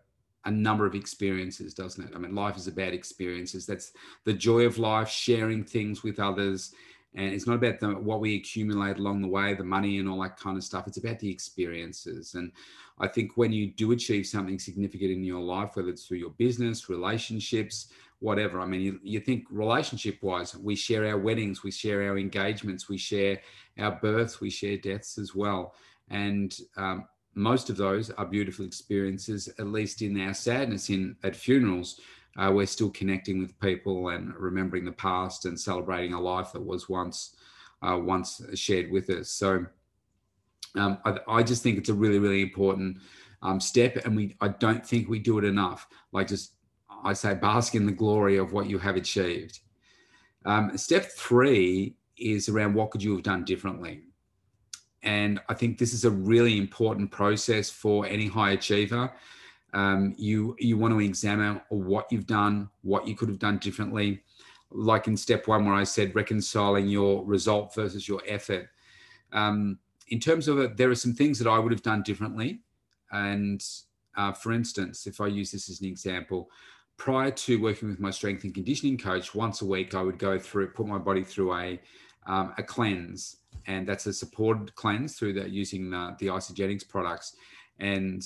a 0.45 0.51
number 0.51 0.85
of 0.85 0.95
experiences, 0.95 1.73
doesn't 1.73 2.05
it? 2.05 2.15
I 2.15 2.19
mean, 2.19 2.33
life 2.33 2.57
is 2.57 2.67
about 2.67 2.93
experiences. 2.93 3.65
That's 3.65 3.91
the 4.23 4.33
joy 4.33 4.61
of 4.61 4.77
life, 4.77 5.09
sharing 5.09 5.63
things 5.63 6.03
with 6.03 6.19
others. 6.19 6.73
And 7.15 7.33
it's 7.33 7.47
not 7.47 7.55
about 7.55 7.79
the, 7.79 7.89
what 7.89 8.21
we 8.21 8.35
accumulate 8.35 8.97
along 8.97 9.21
the 9.21 9.27
way, 9.27 9.53
the 9.53 9.63
money 9.63 9.97
and 9.97 10.07
all 10.07 10.21
that 10.21 10.37
kind 10.37 10.57
of 10.57 10.63
stuff. 10.63 10.87
It's 10.87 10.97
about 10.97 11.19
the 11.19 11.29
experiences. 11.29 12.35
And 12.35 12.51
I 12.99 13.07
think 13.07 13.31
when 13.35 13.51
you 13.51 13.71
do 13.71 13.91
achieve 13.91 14.27
something 14.27 14.59
significant 14.59 15.11
in 15.11 15.23
your 15.23 15.41
life, 15.41 15.71
whether 15.73 15.89
it's 15.89 16.05
through 16.05 16.19
your 16.19 16.31
business, 16.31 16.89
relationships, 16.89 17.87
whatever, 18.19 18.61
I 18.61 18.65
mean, 18.65 18.81
you, 18.81 18.99
you 19.01 19.19
think 19.19 19.45
relationship 19.49 20.21
wise, 20.21 20.55
we 20.55 20.75
share 20.75 21.07
our 21.07 21.17
weddings, 21.17 21.63
we 21.63 21.71
share 21.71 22.07
our 22.07 22.17
engagements, 22.17 22.87
we 22.87 22.97
share 22.97 23.41
our 23.77 23.91
births, 23.91 24.39
we 24.39 24.49
share 24.49 24.77
deaths 24.77 25.17
as 25.17 25.33
well. 25.33 25.73
And 26.09 26.55
um, 26.77 27.05
most 27.35 27.69
of 27.69 27.77
those 27.77 28.09
are 28.11 28.25
beautiful 28.25 28.65
experiences, 28.65 29.47
at 29.59 29.67
least 29.67 30.01
in 30.01 30.19
our 30.19 30.33
sadness 30.33 30.89
in 30.89 31.15
at 31.23 31.35
funerals. 31.35 31.99
Uh, 32.37 32.51
we're 32.53 32.65
still 32.65 32.89
connecting 32.91 33.39
with 33.39 33.59
people 33.59 34.09
and 34.09 34.33
remembering 34.35 34.85
the 34.85 34.91
past 34.91 35.45
and 35.45 35.59
celebrating 35.59 36.13
a 36.13 36.19
life 36.19 36.51
that 36.51 36.63
was 36.63 36.87
once 36.87 37.35
uh, 37.81 37.97
once 37.97 38.41
shared 38.55 38.91
with 38.91 39.09
us. 39.09 39.29
So 39.29 39.65
um, 40.75 40.99
I, 41.05 41.17
I, 41.27 41.43
just 41.43 41.63
think 41.63 41.77
it's 41.77 41.89
a 41.89 41.93
really 41.93 42.19
really 42.19 42.41
important 42.41 42.97
um, 43.41 43.59
step, 43.59 43.95
and 44.05 44.15
we 44.15 44.35
I 44.41 44.49
don't 44.49 44.85
think 44.85 45.09
we 45.09 45.19
do 45.19 45.37
it 45.37 45.45
enough. 45.45 45.87
Like 46.11 46.27
just 46.27 46.53
I 47.03 47.13
say, 47.13 47.33
bask 47.33 47.75
in 47.75 47.85
the 47.85 47.91
glory 47.91 48.37
of 48.37 48.51
what 48.51 48.67
you 48.67 48.77
have 48.79 48.95
achieved. 48.95 49.59
Um, 50.45 50.77
step 50.77 51.05
three 51.05 51.95
is 52.17 52.49
around 52.49 52.73
what 52.73 52.91
could 52.91 53.03
you 53.03 53.13
have 53.13 53.23
done 53.23 53.45
differently. 53.45 54.03
And 55.03 55.39
I 55.47 55.53
think 55.53 55.77
this 55.77 55.93
is 55.93 56.05
a 56.05 56.11
really 56.11 56.57
important 56.57 57.11
process 57.11 57.69
for 57.69 58.05
any 58.05 58.27
high 58.27 58.51
achiever. 58.51 59.11
Um, 59.73 60.15
you 60.17 60.55
you 60.59 60.77
want 60.77 60.93
to 60.93 60.99
examine 60.99 61.61
what 61.69 62.11
you've 62.11 62.27
done, 62.27 62.69
what 62.81 63.07
you 63.07 63.15
could 63.15 63.29
have 63.29 63.39
done 63.39 63.59
differently. 63.59 64.23
Like 64.71 65.07
in 65.07 65.15
step 65.15 65.47
one, 65.47 65.65
where 65.65 65.75
I 65.75 65.83
said 65.83 66.15
reconciling 66.15 66.87
your 66.87 67.25
result 67.25 67.73
versus 67.73 68.07
your 68.07 68.21
effort. 68.27 68.69
Um, 69.31 69.79
in 70.09 70.19
terms 70.19 70.47
of 70.47 70.59
it, 70.59 70.77
there 70.77 70.89
are 70.89 70.95
some 70.95 71.13
things 71.13 71.39
that 71.39 71.49
I 71.49 71.59
would 71.59 71.71
have 71.71 71.83
done 71.83 72.03
differently. 72.03 72.61
And 73.11 73.63
uh, 74.15 74.33
for 74.33 74.51
instance, 74.51 75.07
if 75.07 75.21
I 75.21 75.27
use 75.27 75.51
this 75.51 75.69
as 75.69 75.81
an 75.81 75.87
example, 75.87 76.49
prior 76.97 77.31
to 77.31 77.61
working 77.61 77.89
with 77.89 77.99
my 77.99 78.11
strength 78.11 78.43
and 78.43 78.53
conditioning 78.53 78.97
coach, 78.97 79.33
once 79.33 79.61
a 79.61 79.65
week 79.65 79.95
I 79.95 80.01
would 80.01 80.19
go 80.19 80.37
through, 80.37 80.69
put 80.71 80.85
my 80.85 80.97
body 80.97 81.23
through 81.23 81.53
a 81.55 81.79
um, 82.27 82.53
a 82.57 82.63
cleanse 82.63 83.37
and 83.69 83.87
that's 83.87 84.05
a 84.07 84.13
supported 84.13 84.73
cleanse 84.75 85.17
through 85.17 85.33
that 85.33 85.51
using 85.51 85.89
the, 85.91 86.15
the 86.19 86.27
Isagenix 86.27 86.87
products. 86.87 87.35
And 87.79 88.25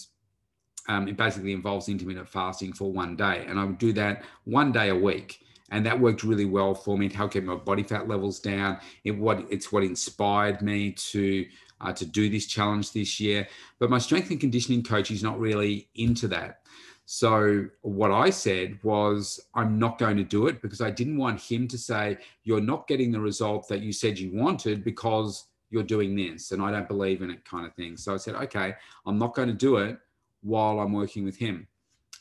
um, 0.88 1.08
it 1.08 1.18
basically 1.18 1.54
involves 1.54 1.90
intermittent 1.90 2.30
fasting 2.30 2.74
for 2.74 2.92
one 2.92 3.16
day. 3.16 3.46
And 3.48 3.60
I 3.60 3.66
would 3.66 3.78
do 3.78 3.94
that 3.94 4.24
one 4.46 4.72
day 4.72 4.90
a 4.90 4.96
week. 4.96 5.42
And 5.70 5.86
that 5.86 6.00
worked 6.00 6.24
really 6.24 6.46
well 6.46 6.74
for 6.74 6.98
me 6.98 7.10
to 7.10 7.18
help 7.18 7.34
get 7.34 7.44
my 7.44 7.56
body 7.56 7.84
fat 7.84 8.08
levels 8.08 8.40
down. 8.40 8.80
It 9.04 9.18
what 9.18 9.46
it's 9.50 9.72
what 9.72 9.84
inspired 9.84 10.62
me 10.62 10.92
to 10.92 11.46
uh, 11.82 11.94
to 11.94 12.06
do 12.06 12.30
this 12.30 12.46
challenge 12.46 12.92
this 12.92 13.20
year. 13.20 13.48
But 13.80 13.90
my 13.90 13.98
strength 13.98 14.30
and 14.30 14.40
conditioning 14.40 14.84
coach 14.84 15.10
is 15.10 15.24
not 15.24 15.40
really 15.40 15.90
into 15.96 16.28
that. 16.30 16.60
So 17.06 17.66
what 17.82 18.12
I 18.12 18.30
said 18.30 18.80
was, 18.82 19.40
I'm 19.56 19.78
not 19.78 20.00
going 20.00 20.18
to 20.18 20.24
do 20.24 20.48
it 20.48 20.62
because 20.62 20.82
I 20.82 20.90
didn't 20.90 21.18
want 21.18 21.42
him 21.42 21.68
to 21.68 21.78
say, 21.78 22.18
you're 22.44 22.62
not 22.62 22.88
getting 22.88 23.12
the 23.12 23.20
result 23.20 23.68
that 23.68 23.82
you 23.82 23.92
said 23.92 24.18
you 24.18 24.32
wanted 24.34 24.84
because 24.84 25.48
you're 25.70 25.84
doing 25.84 26.16
this 26.16 26.52
and 26.52 26.62
I 26.62 26.72
don't 26.72 26.88
believe 26.88 27.22
in 27.22 27.30
it 27.30 27.44
kind 27.44 27.66
of 27.66 27.74
thing. 27.74 27.98
So 27.98 28.14
I 28.14 28.18
said, 28.18 28.36
okay, 28.36 28.76
I'm 29.06 29.18
not 29.18 29.36
going 29.36 29.50
to 29.50 29.54
do 29.54 29.78
it 29.78 29.98
while 30.42 30.80
I'm 30.80 30.94
working 30.94 31.26
with 31.26 31.36
him. 31.36 31.68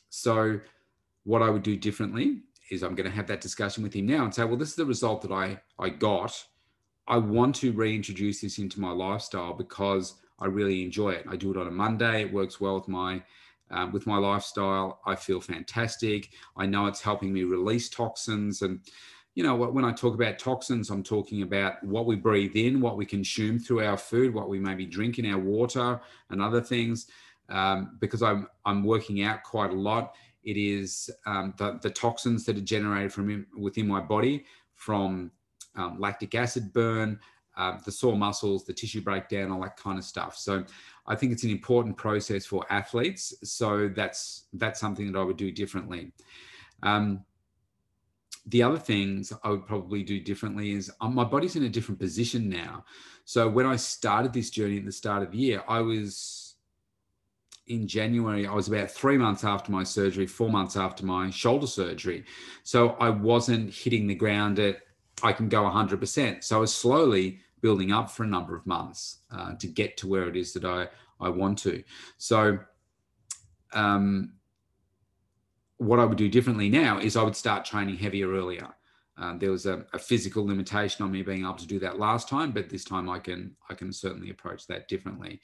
So 0.08 0.58
what 1.24 1.42
I 1.42 1.50
would 1.50 1.62
do 1.62 1.76
differently 1.76 2.40
is 2.70 2.82
I'm 2.82 2.94
going 2.94 3.08
to 3.08 3.16
have 3.16 3.26
that 3.28 3.40
discussion 3.40 3.82
with 3.82 3.94
him 3.94 4.06
now 4.06 4.24
and 4.24 4.34
say, 4.34 4.44
well, 4.44 4.56
this 4.56 4.70
is 4.70 4.76
the 4.76 4.86
result 4.86 5.22
that 5.22 5.32
I, 5.32 5.60
I 5.78 5.90
got. 5.90 6.44
I 7.06 7.18
want 7.18 7.54
to 7.56 7.72
reintroduce 7.72 8.40
this 8.40 8.58
into 8.58 8.80
my 8.80 8.90
lifestyle 8.90 9.52
because 9.52 10.14
I 10.38 10.46
really 10.46 10.82
enjoy 10.82 11.10
it. 11.10 11.26
I 11.28 11.36
do 11.36 11.50
it 11.50 11.56
on 11.56 11.68
a 11.68 11.70
Monday. 11.70 12.22
It 12.22 12.32
works 12.32 12.60
well 12.60 12.76
with 12.76 12.88
my 12.88 13.22
um, 13.72 13.92
with 13.92 14.06
my 14.06 14.18
lifestyle. 14.18 15.00
I 15.06 15.16
feel 15.16 15.40
fantastic. 15.40 16.30
I 16.56 16.66
know 16.66 16.86
it's 16.86 17.00
helping 17.00 17.32
me 17.32 17.42
release 17.42 17.88
toxins. 17.88 18.62
And, 18.62 18.80
you 19.34 19.42
know, 19.42 19.56
when 19.56 19.84
I 19.84 19.92
talk 19.92 20.14
about 20.14 20.38
toxins, 20.38 20.90
I'm 20.90 21.02
talking 21.02 21.42
about 21.42 21.82
what 21.82 22.06
we 22.06 22.16
breathe 22.16 22.54
in, 22.54 22.80
what 22.80 22.96
we 22.96 23.06
consume 23.06 23.58
through 23.58 23.84
our 23.84 23.96
food, 23.96 24.34
what 24.34 24.48
we 24.48 24.60
maybe 24.60 24.86
drink 24.86 25.18
in 25.18 25.26
our 25.26 25.40
water, 25.40 26.00
and 26.30 26.40
other 26.40 26.60
things. 26.60 27.06
Um, 27.48 27.96
because 28.00 28.22
I'm, 28.22 28.46
I'm 28.64 28.84
working 28.84 29.22
out 29.22 29.42
quite 29.42 29.70
a 29.70 29.74
lot, 29.74 30.14
it 30.44 30.56
is 30.56 31.10
um, 31.26 31.54
the, 31.56 31.78
the 31.82 31.90
toxins 31.90 32.44
that 32.44 32.56
are 32.56 32.62
generated 32.62 33.12
from 33.12 33.46
within 33.56 33.86
my 33.86 34.00
body 34.00 34.44
from 34.74 35.30
um, 35.76 36.00
lactic 36.00 36.34
acid 36.34 36.72
burn, 36.72 37.18
uh, 37.56 37.78
the 37.84 37.92
sore 37.92 38.16
muscles, 38.16 38.64
the 38.64 38.72
tissue 38.72 39.00
breakdown, 39.00 39.50
all 39.50 39.60
that 39.62 39.76
kind 39.76 39.98
of 39.98 40.04
stuff. 40.04 40.36
So 40.36 40.64
I 41.06 41.14
think 41.14 41.32
it's 41.32 41.44
an 41.44 41.50
important 41.50 41.96
process 41.96 42.46
for 42.46 42.64
athletes. 42.70 43.34
So 43.44 43.88
that's 43.88 44.44
that's 44.54 44.80
something 44.80 45.10
that 45.12 45.18
I 45.18 45.22
would 45.22 45.36
do 45.36 45.50
differently. 45.50 46.12
Um, 46.82 47.24
the 48.46 48.62
other 48.62 48.78
things 48.78 49.32
I 49.44 49.50
would 49.50 49.66
probably 49.66 50.02
do 50.02 50.18
differently 50.20 50.72
is 50.72 50.90
um, 51.00 51.14
my 51.14 51.24
body's 51.24 51.56
in 51.56 51.62
a 51.64 51.68
different 51.68 52.00
position 52.00 52.48
now. 52.48 52.84
So 53.24 53.48
when 53.48 53.66
I 53.66 53.76
started 53.76 54.32
this 54.32 54.50
journey 54.50 54.78
at 54.78 54.84
the 54.84 54.92
start 54.92 55.22
of 55.22 55.30
the 55.30 55.38
year, 55.38 55.62
I 55.68 55.80
was 55.80 56.56
in 57.68 57.86
January, 57.86 58.46
I 58.46 58.52
was 58.52 58.66
about 58.66 58.90
three 58.90 59.16
months 59.16 59.44
after 59.44 59.70
my 59.70 59.84
surgery, 59.84 60.26
four 60.26 60.50
months 60.50 60.76
after 60.76 61.06
my 61.06 61.30
shoulder 61.30 61.68
surgery. 61.68 62.24
So 62.64 62.90
I 63.00 63.10
wasn't 63.10 63.72
hitting 63.72 64.08
the 64.08 64.14
ground 64.14 64.58
at, 64.58 64.78
I 65.22 65.32
can 65.32 65.48
go 65.48 65.62
100%. 65.62 66.44
So 66.44 66.56
I 66.56 66.60
was 66.60 66.74
slowly 66.74 67.40
building 67.60 67.92
up 67.92 68.10
for 68.10 68.24
a 68.24 68.26
number 68.26 68.56
of 68.56 68.66
months 68.66 69.18
uh, 69.30 69.54
to 69.54 69.66
get 69.66 69.96
to 69.98 70.08
where 70.08 70.28
it 70.28 70.36
is 70.36 70.52
that 70.52 70.64
I, 70.64 70.88
I 71.20 71.28
want 71.28 71.58
to. 71.58 71.82
So, 72.18 72.58
um, 73.72 74.32
what 75.78 75.98
I 75.98 76.04
would 76.04 76.18
do 76.18 76.28
differently 76.28 76.68
now 76.68 76.98
is 76.98 77.16
I 77.16 77.22
would 77.22 77.34
start 77.34 77.64
training 77.64 77.96
heavier 77.96 78.30
earlier. 78.30 78.68
Uh, 79.18 79.36
there 79.36 79.50
was 79.50 79.66
a, 79.66 79.84
a, 79.92 79.98
physical 79.98 80.46
limitation 80.46 81.04
on 81.04 81.10
me 81.10 81.22
being 81.22 81.42
able 81.42 81.54
to 81.54 81.66
do 81.66 81.78
that 81.80 81.98
last 81.98 82.28
time, 82.28 82.52
but 82.52 82.70
this 82.70 82.84
time 82.84 83.10
I 83.10 83.18
can 83.18 83.54
I 83.68 83.74
can 83.74 83.92
certainly 83.92 84.30
approach 84.30 84.66
that 84.68 84.88
differently. 84.88 85.40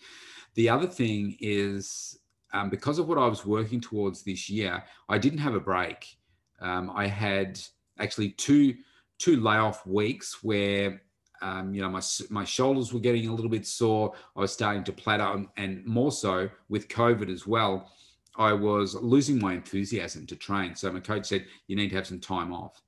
The 0.54 0.68
other 0.68 0.87
thing 0.87 1.37
is 1.40 2.18
um, 2.52 2.70
because 2.70 2.98
of 2.98 3.08
what 3.08 3.18
I 3.18 3.26
was 3.26 3.44
working 3.44 3.80
towards 3.80 4.22
this 4.22 4.48
year, 4.48 4.82
I 5.08 5.18
didn't 5.18 5.40
have 5.40 5.54
a 5.54 5.60
break. 5.60 6.16
Um, 6.60 6.90
I 6.94 7.06
had 7.06 7.60
actually 7.98 8.30
two 8.30 8.75
two 9.18 9.40
layoff 9.40 9.87
weeks 9.87 10.42
where 10.42 11.02
um, 11.40 11.72
you 11.72 11.80
know 11.80 11.88
my 11.88 12.02
my 12.30 12.44
shoulders 12.44 12.92
were 12.92 13.00
getting 13.00 13.28
a 13.28 13.34
little 13.34 13.50
bit 13.50 13.66
sore. 13.66 14.12
I 14.37 14.40
was 14.40 14.52
starting 14.52 14.84
to 14.84 14.92
plateau, 14.92 15.46
and 15.56 15.84
more 15.84 16.12
so 16.12 16.48
with 16.68 16.88
COVID 16.88 17.30
as 17.32 17.46
well. 17.46 17.90
I 18.37 18.52
was 18.52 18.94
losing 18.94 19.40
my 19.40 19.54
enthusiasm 19.54 20.25
to 20.26 20.37
train. 20.37 20.76
So 20.76 20.92
my 20.92 21.00
coach 21.00 21.26
said, 21.26 21.44
you 21.66 21.75
need 21.75 21.88
to 21.88 21.96
have 21.96 22.06
some 22.06 22.20
time 22.20 22.52
off. 22.52 22.80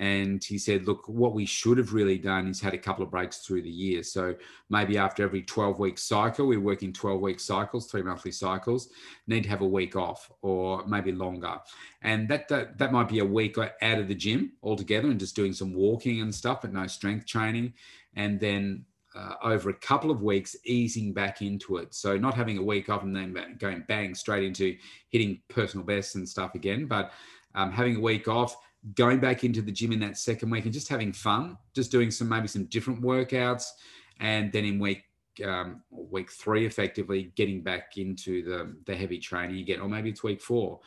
And 0.00 0.42
he 0.42 0.56
said, 0.56 0.86
look, 0.86 1.06
what 1.10 1.34
we 1.34 1.44
should 1.44 1.76
have 1.76 1.92
really 1.92 2.16
done 2.16 2.48
is 2.48 2.58
had 2.58 2.72
a 2.72 2.78
couple 2.78 3.04
of 3.04 3.10
breaks 3.10 3.40
through 3.40 3.60
the 3.60 3.70
year. 3.70 4.02
So 4.02 4.34
maybe 4.70 4.96
after 4.96 5.22
every 5.22 5.42
12 5.42 5.78
week 5.78 5.98
cycle, 5.98 6.46
we're 6.46 6.58
working 6.58 6.90
12 6.90 7.20
week 7.20 7.38
cycles, 7.38 7.86
three 7.86 8.00
monthly 8.00 8.32
cycles, 8.32 8.88
need 9.26 9.42
to 9.42 9.50
have 9.50 9.60
a 9.60 9.66
week 9.66 9.96
off 9.96 10.32
or 10.40 10.86
maybe 10.86 11.12
longer. 11.12 11.58
And 12.00 12.26
that, 12.30 12.48
that, 12.48 12.78
that 12.78 12.92
might 12.92 13.10
be 13.10 13.18
a 13.18 13.24
week 13.24 13.58
out 13.58 13.98
of 13.98 14.08
the 14.08 14.14
gym 14.14 14.52
altogether 14.62 15.10
and 15.10 15.20
just 15.20 15.36
doing 15.36 15.52
some 15.52 15.74
walking 15.74 16.22
and 16.22 16.34
stuff, 16.34 16.62
but 16.62 16.72
no 16.72 16.86
strength 16.86 17.26
training. 17.26 17.74
And 18.16 18.40
then 18.40 18.86
uh, 19.14 19.34
over 19.42 19.68
a 19.68 19.74
couple 19.74 20.10
of 20.10 20.22
weeks 20.22 20.56
easing 20.64 21.12
back 21.12 21.42
into 21.42 21.76
it. 21.76 21.94
So 21.94 22.16
not 22.16 22.32
having 22.32 22.56
a 22.56 22.62
week 22.62 22.88
off 22.88 23.02
and 23.02 23.14
then 23.14 23.36
going 23.58 23.84
bang 23.86 24.14
straight 24.14 24.44
into 24.44 24.78
hitting 25.10 25.42
personal 25.48 25.84
bests 25.84 26.14
and 26.14 26.26
stuff 26.26 26.54
again, 26.54 26.86
but 26.86 27.12
um, 27.54 27.70
having 27.70 27.96
a 27.96 28.00
week 28.00 28.28
off, 28.28 28.56
going 28.94 29.20
back 29.20 29.44
into 29.44 29.62
the 29.62 29.72
gym 29.72 29.92
in 29.92 30.00
that 30.00 30.16
second 30.16 30.50
week 30.50 30.64
and 30.64 30.72
just 30.72 30.88
having 30.88 31.12
fun, 31.12 31.56
just 31.74 31.90
doing 31.90 32.10
some 32.10 32.28
maybe 32.28 32.48
some 32.48 32.64
different 32.66 33.02
workouts, 33.02 33.66
and 34.20 34.52
then 34.52 34.64
in 34.64 34.78
week 34.78 35.04
um, 35.44 35.82
week 35.90 36.30
three, 36.30 36.66
effectively 36.66 37.32
getting 37.36 37.62
back 37.62 37.96
into 37.96 38.42
the 38.42 38.74
the 38.86 38.96
heavy 38.96 39.18
training 39.18 39.58
again, 39.58 39.80
or 39.80 39.88
maybe 39.88 40.10
it's 40.10 40.22
week 40.22 40.40
four. 40.40 40.80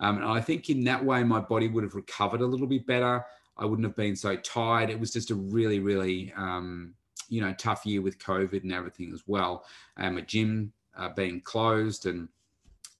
Um, 0.00 0.16
and 0.18 0.26
I 0.26 0.40
think 0.40 0.68
in 0.68 0.84
that 0.84 1.04
way, 1.04 1.22
my 1.22 1.40
body 1.40 1.68
would 1.68 1.84
have 1.84 1.94
recovered 1.94 2.40
a 2.40 2.46
little 2.46 2.66
bit 2.66 2.86
better. 2.86 3.24
I 3.56 3.64
wouldn't 3.64 3.86
have 3.86 3.96
been 3.96 4.16
so 4.16 4.36
tired. 4.36 4.90
It 4.90 5.00
was 5.00 5.12
just 5.12 5.30
a 5.30 5.34
really, 5.34 5.80
really 5.80 6.32
um, 6.36 6.94
you 7.28 7.40
know 7.40 7.54
tough 7.54 7.86
year 7.86 8.02
with 8.02 8.18
COVID 8.18 8.62
and 8.62 8.72
everything 8.72 9.12
as 9.12 9.22
well. 9.26 9.64
And 9.96 10.18
a 10.18 10.22
gym 10.22 10.72
uh, 10.96 11.10
being 11.10 11.40
closed 11.40 12.06
and 12.06 12.28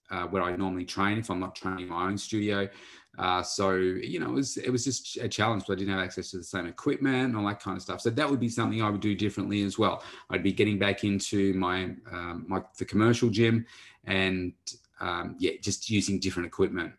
uh, 0.09 0.23
where 0.23 0.41
I 0.43 0.55
normally 0.55 0.85
train 0.85 1.17
if 1.17 1.29
I'm 1.29 1.39
not 1.39 1.55
training 1.55 1.83
in 1.83 1.89
my 1.89 2.07
own 2.07 2.17
studio. 2.17 2.67
Uh, 3.17 3.41
so 3.41 3.73
you 3.75 4.19
know, 4.19 4.27
it 4.27 4.33
was 4.33 4.57
it 4.57 4.69
was 4.69 4.83
just 4.83 5.17
a 5.17 5.27
challenge, 5.27 5.63
but 5.67 5.73
I 5.73 5.75
didn't 5.77 5.93
have 5.93 6.03
access 6.03 6.31
to 6.31 6.37
the 6.37 6.43
same 6.43 6.67
equipment 6.67 7.29
and 7.29 7.37
all 7.37 7.47
that 7.47 7.59
kind 7.59 7.75
of 7.75 7.81
stuff. 7.81 8.01
So 8.01 8.09
that 8.11 8.29
would 8.29 8.39
be 8.39 8.49
something 8.49 8.81
I 8.81 8.89
would 8.89 9.01
do 9.01 9.15
differently 9.15 9.63
as 9.63 9.79
well. 9.79 10.03
I'd 10.29 10.43
be 10.43 10.51
getting 10.51 10.77
back 10.77 11.03
into 11.03 11.53
my 11.55 11.95
um, 12.11 12.45
my 12.47 12.61
the 12.77 12.85
commercial 12.85 13.29
gym 13.29 13.65
and 14.05 14.53
um, 14.99 15.35
yeah, 15.39 15.53
just 15.61 15.89
using 15.89 16.19
different 16.19 16.47
equipment. 16.47 16.93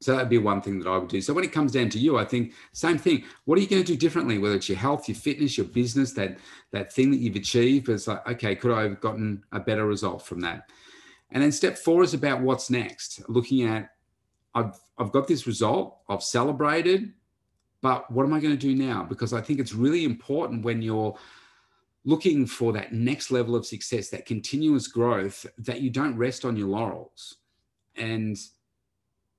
So 0.00 0.12
that'd 0.12 0.28
be 0.28 0.38
one 0.38 0.62
thing 0.62 0.78
that 0.78 0.88
I 0.88 0.96
would 0.96 1.08
do. 1.08 1.20
So 1.20 1.34
when 1.34 1.42
it 1.42 1.52
comes 1.52 1.72
down 1.72 1.88
to 1.90 1.98
you, 1.98 2.18
I 2.18 2.24
think 2.24 2.52
same 2.72 2.98
thing. 2.98 3.24
What 3.46 3.58
are 3.58 3.60
you 3.60 3.66
going 3.66 3.82
to 3.82 3.86
do 3.86 3.96
differently? 3.96 4.38
Whether 4.38 4.54
it's 4.54 4.68
your 4.68 4.78
health, 4.78 5.08
your 5.08 5.16
fitness, 5.16 5.58
your 5.58 5.66
business, 5.66 6.12
that 6.12 6.38
that 6.70 6.92
thing 6.92 7.10
that 7.10 7.16
you've 7.16 7.34
achieved, 7.36 7.88
it's 7.88 8.06
like, 8.06 8.26
okay, 8.28 8.54
could 8.54 8.72
I 8.72 8.82
have 8.82 9.00
gotten 9.00 9.42
a 9.52 9.58
better 9.58 9.86
result 9.86 10.22
from 10.22 10.40
that? 10.40 10.70
And 11.30 11.42
then 11.42 11.52
step 11.52 11.76
four 11.76 12.02
is 12.02 12.14
about 12.14 12.40
what's 12.40 12.70
next. 12.70 13.28
Looking 13.28 13.64
at, 13.64 13.90
I've 14.58 14.78
I've 14.98 15.12
got 15.12 15.28
this 15.28 15.46
result, 15.46 15.98
I've 16.08 16.22
celebrated, 16.22 17.12
but 17.80 18.10
what 18.10 18.24
am 18.24 18.34
I 18.34 18.40
going 18.40 18.56
to 18.56 18.58
do 18.58 18.74
now? 18.74 19.04
Because 19.04 19.32
I 19.32 19.40
think 19.40 19.60
it's 19.60 19.74
really 19.74 20.04
important 20.04 20.64
when 20.64 20.82
you're 20.82 21.16
looking 22.04 22.46
for 22.46 22.72
that 22.72 22.92
next 22.92 23.30
level 23.30 23.54
of 23.54 23.66
success, 23.66 24.08
that 24.10 24.26
continuous 24.26 24.88
growth, 24.88 25.46
that 25.58 25.80
you 25.80 25.90
don't 25.90 26.16
rest 26.16 26.44
on 26.44 26.56
your 26.56 26.68
laurels. 26.68 27.36
And 27.94 28.36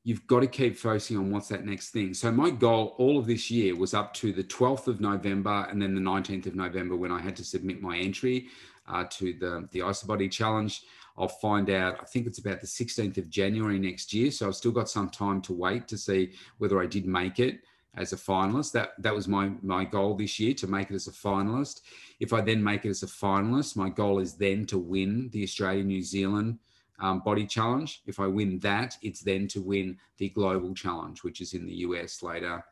you've 0.04 0.26
got 0.28 0.40
to 0.42 0.48
keep 0.48 0.78
focusing 0.78 1.18
on 1.18 1.32
what's 1.32 1.50
that 1.50 1.66
next 1.66 1.90
thing. 1.90 2.14
So 2.14 2.32
my 2.32 2.50
goal 2.50 2.96
all 2.98 3.18
of 3.18 3.28
this 3.28 3.52
year 3.52 3.76
was 3.76 3.94
up 3.94 4.14
to 4.16 4.32
the 4.32 4.44
12th 4.44 4.88
of 4.88 5.02
November 5.02 5.68
and 5.70 5.82
then 5.82 5.94
the 5.94 6.02
19th 6.02 6.46
of 6.46 6.56
November 6.56 6.96
when 6.96 7.12
I 7.12 7.22
had 7.22 7.36
to 7.38 7.44
submit 7.44 7.82
my 7.82 7.98
entry 7.98 8.48
uh, 8.90 9.06
to 9.12 9.34
the, 9.34 9.68
the 9.72 9.80
IsaBody 9.80 10.30
challenge. 10.32 10.84
I'll 11.18 11.28
find 11.28 11.70
out, 11.70 11.98
I 12.02 12.06
think 12.06 12.28
it's 12.28 12.40
about 12.40 12.62
the 12.62 12.68
16th 12.68 13.18
of 13.18 13.30
January 13.30 13.78
next 13.78 14.14
year. 14.14 14.32
So 14.32 14.48
I've 14.48 14.56
still 14.56 14.72
got 14.72 14.90
some 14.90 15.10
time 15.10 15.42
to 15.42 15.54
wait 15.54 15.88
to 15.90 15.98
see 15.98 16.32
whether 16.58 16.82
I 16.82 16.86
did 16.86 17.06
make 17.06 17.40
it 17.40 17.62
as 17.96 18.14
a 18.14 18.16
finalist. 18.16 18.72
That 18.72 18.92
that 19.00 19.14
was 19.14 19.28
my 19.28 19.52
my 19.62 19.84
goal 19.84 20.16
this 20.16 20.40
year 20.40 20.54
to 20.56 20.68
make 20.68 20.92
it 20.92 20.96
as 20.96 21.08
a 21.08 21.12
finalist. 21.12 21.82
If 22.20 22.32
I 22.34 22.42
then 22.42 22.64
make 22.64 22.86
it 22.86 22.90
as 22.90 23.04
a 23.04 23.08
finalist, 23.08 23.76
my 23.76 23.90
goal 23.90 24.20
is 24.20 24.36
then 24.36 24.66
to 24.68 24.78
win 24.78 25.30
the 25.32 25.44
Australia 25.44 25.84
New 25.84 26.02
Zealand 26.02 26.60
um, 27.00 27.20
body 27.20 27.46
challenge. 27.46 28.02
If 28.06 28.20
I 28.20 28.28
win 28.28 28.60
that, 28.60 28.98
it's 29.02 29.22
then 29.22 29.48
to 29.50 29.62
win 29.62 29.98
the 30.18 30.30
global 30.30 30.74
challenge, 30.74 31.24
which 31.24 31.42
is 31.42 31.54
in 31.54 31.66
the 31.66 31.76
US 31.88 32.22
later. 32.24 32.64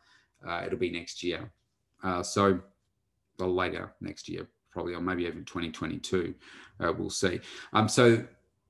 Uh, 0.47 0.63
it'll 0.65 0.77
be 0.77 0.91
next 0.91 1.23
year. 1.23 1.51
Uh, 2.03 2.21
so, 2.21 2.59
well, 3.39 3.53
later 3.53 3.93
next 4.01 4.29
year, 4.29 4.47
probably, 4.77 4.93
or 4.93 5.01
maybe 5.01 5.23
even 5.23 5.43
2022. 5.43 6.35
Uh, 6.79 6.93
we'll 6.95 7.09
see. 7.09 7.39
Um, 7.73 7.89
so 7.89 8.23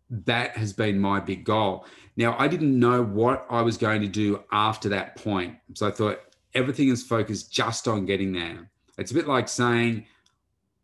that 0.10 0.56
has 0.56 0.72
been 0.72 0.98
my 0.98 1.20
big 1.20 1.44
goal. 1.44 1.86
Now, 2.16 2.34
I 2.40 2.48
didn't 2.48 2.80
know 2.80 3.04
what 3.04 3.46
I 3.50 3.62
was 3.62 3.76
going 3.76 4.00
to 4.04 4.08
do 4.08 4.42
after 4.54 4.88
that 4.88 5.18
point. 5.18 5.58
So 5.74 5.86
I 5.86 5.92
thought 5.92 6.22
everything 6.54 6.88
is 6.88 7.04
focused 7.04 7.52
just 7.52 7.90
on 7.90 8.06
getting 8.06 8.32
there. 8.32 8.72
It's 8.98 9.12
a 9.12 9.14
bit 9.14 9.28
like 9.28 9.50
saying, 9.50 10.06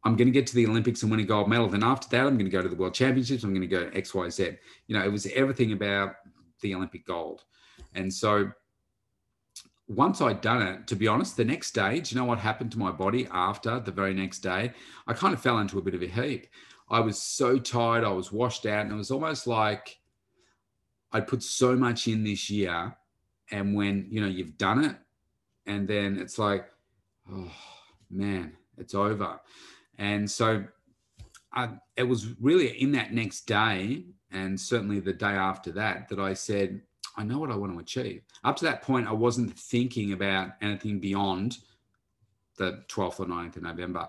I'm 0.04 0.18
going 0.18 0.28
to 0.28 0.34
get 0.34 0.46
to 0.48 0.56
the 0.56 0.68
Olympics 0.68 1.04
and 1.04 1.10
win 1.10 1.22
a 1.22 1.24
gold 1.24 1.48
medal. 1.48 1.70
Then 1.70 1.86
after 1.86 2.10
that, 2.10 2.28
I'm 2.28 2.34
going 2.34 2.52
to 2.52 2.52
go 2.52 2.62
to 2.62 2.68
the 2.68 2.76
World 2.76 2.94
Championships. 2.94 3.46
I'm 3.46 3.54
going 3.54 3.62
to 3.62 3.68
go 3.68 3.90
to 3.90 3.98
X, 3.98 4.14
Y, 4.14 4.28
Z. 4.28 4.58
You 4.88 4.98
know, 4.98 5.06
it 5.06 5.12
was 5.12 5.26
everything 5.28 5.72
about 5.72 6.16
the 6.60 6.76
Olympic 6.76 7.08
gold. 7.08 7.46
And 7.96 8.14
so 8.14 8.52
once 9.96 10.22
I'd 10.22 10.42
done 10.42 10.62
it, 10.62 10.88
to 10.88 10.96
be 10.96 11.08
honest, 11.08 11.38
the 11.38 11.46
next 11.46 11.72
day, 11.72 12.00
do 12.00 12.14
you 12.14 12.20
know 12.20 12.26
what 12.26 12.40
happened 12.40 12.72
to 12.74 12.80
my 12.80 12.92
body 12.92 13.28
after 13.32 13.80
the 13.80 13.92
very 13.92 14.14
next 14.14 14.40
day? 14.40 14.72
I 15.08 15.14
kind 15.14 15.34
of 15.34 15.42
fell 15.42 15.60
into 15.60 15.80
a 15.80 15.82
bit 15.82 15.96
of 15.96 16.02
a 16.02 16.08
heap. 16.08 16.48
I 16.90 17.00
was 17.00 17.22
so 17.22 17.58
tired. 17.58 18.04
I 18.04 18.12
was 18.12 18.32
washed 18.32 18.66
out. 18.66 18.84
And 18.86 18.92
it 18.92 18.96
was 18.96 19.12
almost 19.12 19.48
like 19.48 20.00
I'd 21.12 21.28
put 21.28 21.44
so 21.44 21.76
much 21.76 22.08
in 22.08 22.24
this 22.24 22.50
year. 22.50 22.96
And 23.52 23.76
when, 23.76 24.08
you 24.10 24.22
know, 24.22 24.28
you've 24.28 24.58
done 24.58 24.84
it, 24.84 24.96
and 25.66 25.88
then 25.88 26.18
it's 26.18 26.38
like, 26.40 26.66
oh, 27.32 27.52
man, 28.10 28.54
it's 28.78 28.96
over. 28.96 29.40
And 29.98 30.30
so 30.30 30.64
I, 31.54 31.70
it 31.96 32.04
was 32.04 32.40
really 32.40 32.82
in 32.82 32.92
that 32.94 33.14
next 33.14 33.48
day, 33.48 34.06
and 34.32 34.60
certainly 34.60 35.00
the 35.00 35.14
day 35.14 35.28
after 35.28 35.72
that, 35.74 36.10
that 36.10 36.20
I 36.20 36.34
said, 36.34 36.82
I 37.16 37.24
know 37.24 37.40
what 37.40 37.52
I 37.52 37.56
want 37.56 37.74
to 37.74 37.80
achieve. 37.80 38.24
Up 38.44 38.56
to 38.58 38.66
that 38.66 38.82
point, 38.82 39.08
I 39.08 39.14
wasn't 39.14 39.58
thinking 39.58 40.14
about 40.14 40.52
anything 40.62 41.00
beyond 41.00 41.58
the 42.58 42.84
12th 42.90 43.20
or 43.20 43.26
9th 43.26 43.58
of 43.58 43.64
November. 43.64 44.08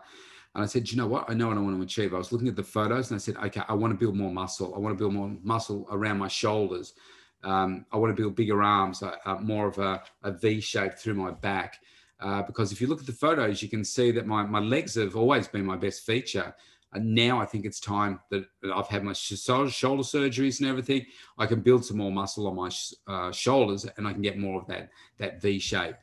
And 0.54 0.62
I 0.62 0.66
said, 0.66 0.90
you 0.90 0.96
know 0.96 1.06
what? 1.06 1.28
I 1.28 1.34
know 1.34 1.48
what 1.48 1.56
I 1.56 1.60
want 1.60 1.76
to 1.76 1.82
achieve. 1.82 2.14
I 2.14 2.18
was 2.18 2.30
looking 2.30 2.48
at 2.48 2.56
the 2.56 2.62
photos 2.62 3.10
and 3.10 3.16
I 3.16 3.18
said, 3.18 3.36
okay, 3.36 3.62
I 3.68 3.74
want 3.74 3.92
to 3.92 3.98
build 3.98 4.16
more 4.16 4.30
muscle. 4.30 4.72
I 4.74 4.78
want 4.78 4.96
to 4.96 4.98
build 4.98 5.12
more 5.12 5.32
muscle 5.42 5.86
around 5.90 6.18
my 6.18 6.28
shoulders. 6.28 6.94
Um, 7.42 7.84
I 7.92 7.96
want 7.96 8.16
to 8.16 8.22
build 8.22 8.36
bigger 8.36 8.62
arms, 8.62 9.02
uh, 9.02 9.16
uh, 9.26 9.36
more 9.36 9.66
of 9.66 9.78
a, 9.78 10.02
a 10.22 10.32
V 10.32 10.60
shape 10.60 10.94
through 10.94 11.14
my 11.14 11.30
back. 11.30 11.78
Uh, 12.20 12.42
because 12.42 12.72
if 12.72 12.80
you 12.80 12.86
look 12.86 13.00
at 13.00 13.06
the 13.06 13.12
photos, 13.12 13.62
you 13.62 13.68
can 13.68 13.84
see 13.84 14.10
that 14.12 14.26
my, 14.26 14.44
my 14.44 14.60
legs 14.60 14.94
have 14.94 15.16
always 15.16 15.48
been 15.48 15.64
my 15.64 15.76
best 15.76 16.06
feature. 16.06 16.54
And 16.94 17.14
now 17.14 17.40
I 17.40 17.44
think 17.44 17.64
it's 17.66 17.80
time 17.80 18.20
that 18.30 18.44
I've 18.74 18.86
had 18.88 19.04
my 19.04 19.12
shoulder 19.12 19.70
surgeries 19.70 20.60
and 20.60 20.68
everything. 20.68 21.04
I 21.38 21.46
can 21.46 21.60
build 21.60 21.84
some 21.84 21.98
more 21.98 22.12
muscle 22.12 22.46
on 22.46 22.56
my 22.56 22.70
uh, 23.06 23.32
shoulders 23.32 23.86
and 23.96 24.06
I 24.06 24.12
can 24.12 24.22
get 24.22 24.38
more 24.38 24.60
of 24.60 24.66
that, 24.68 24.90
that 25.18 25.42
V 25.42 25.58
shape. 25.58 25.96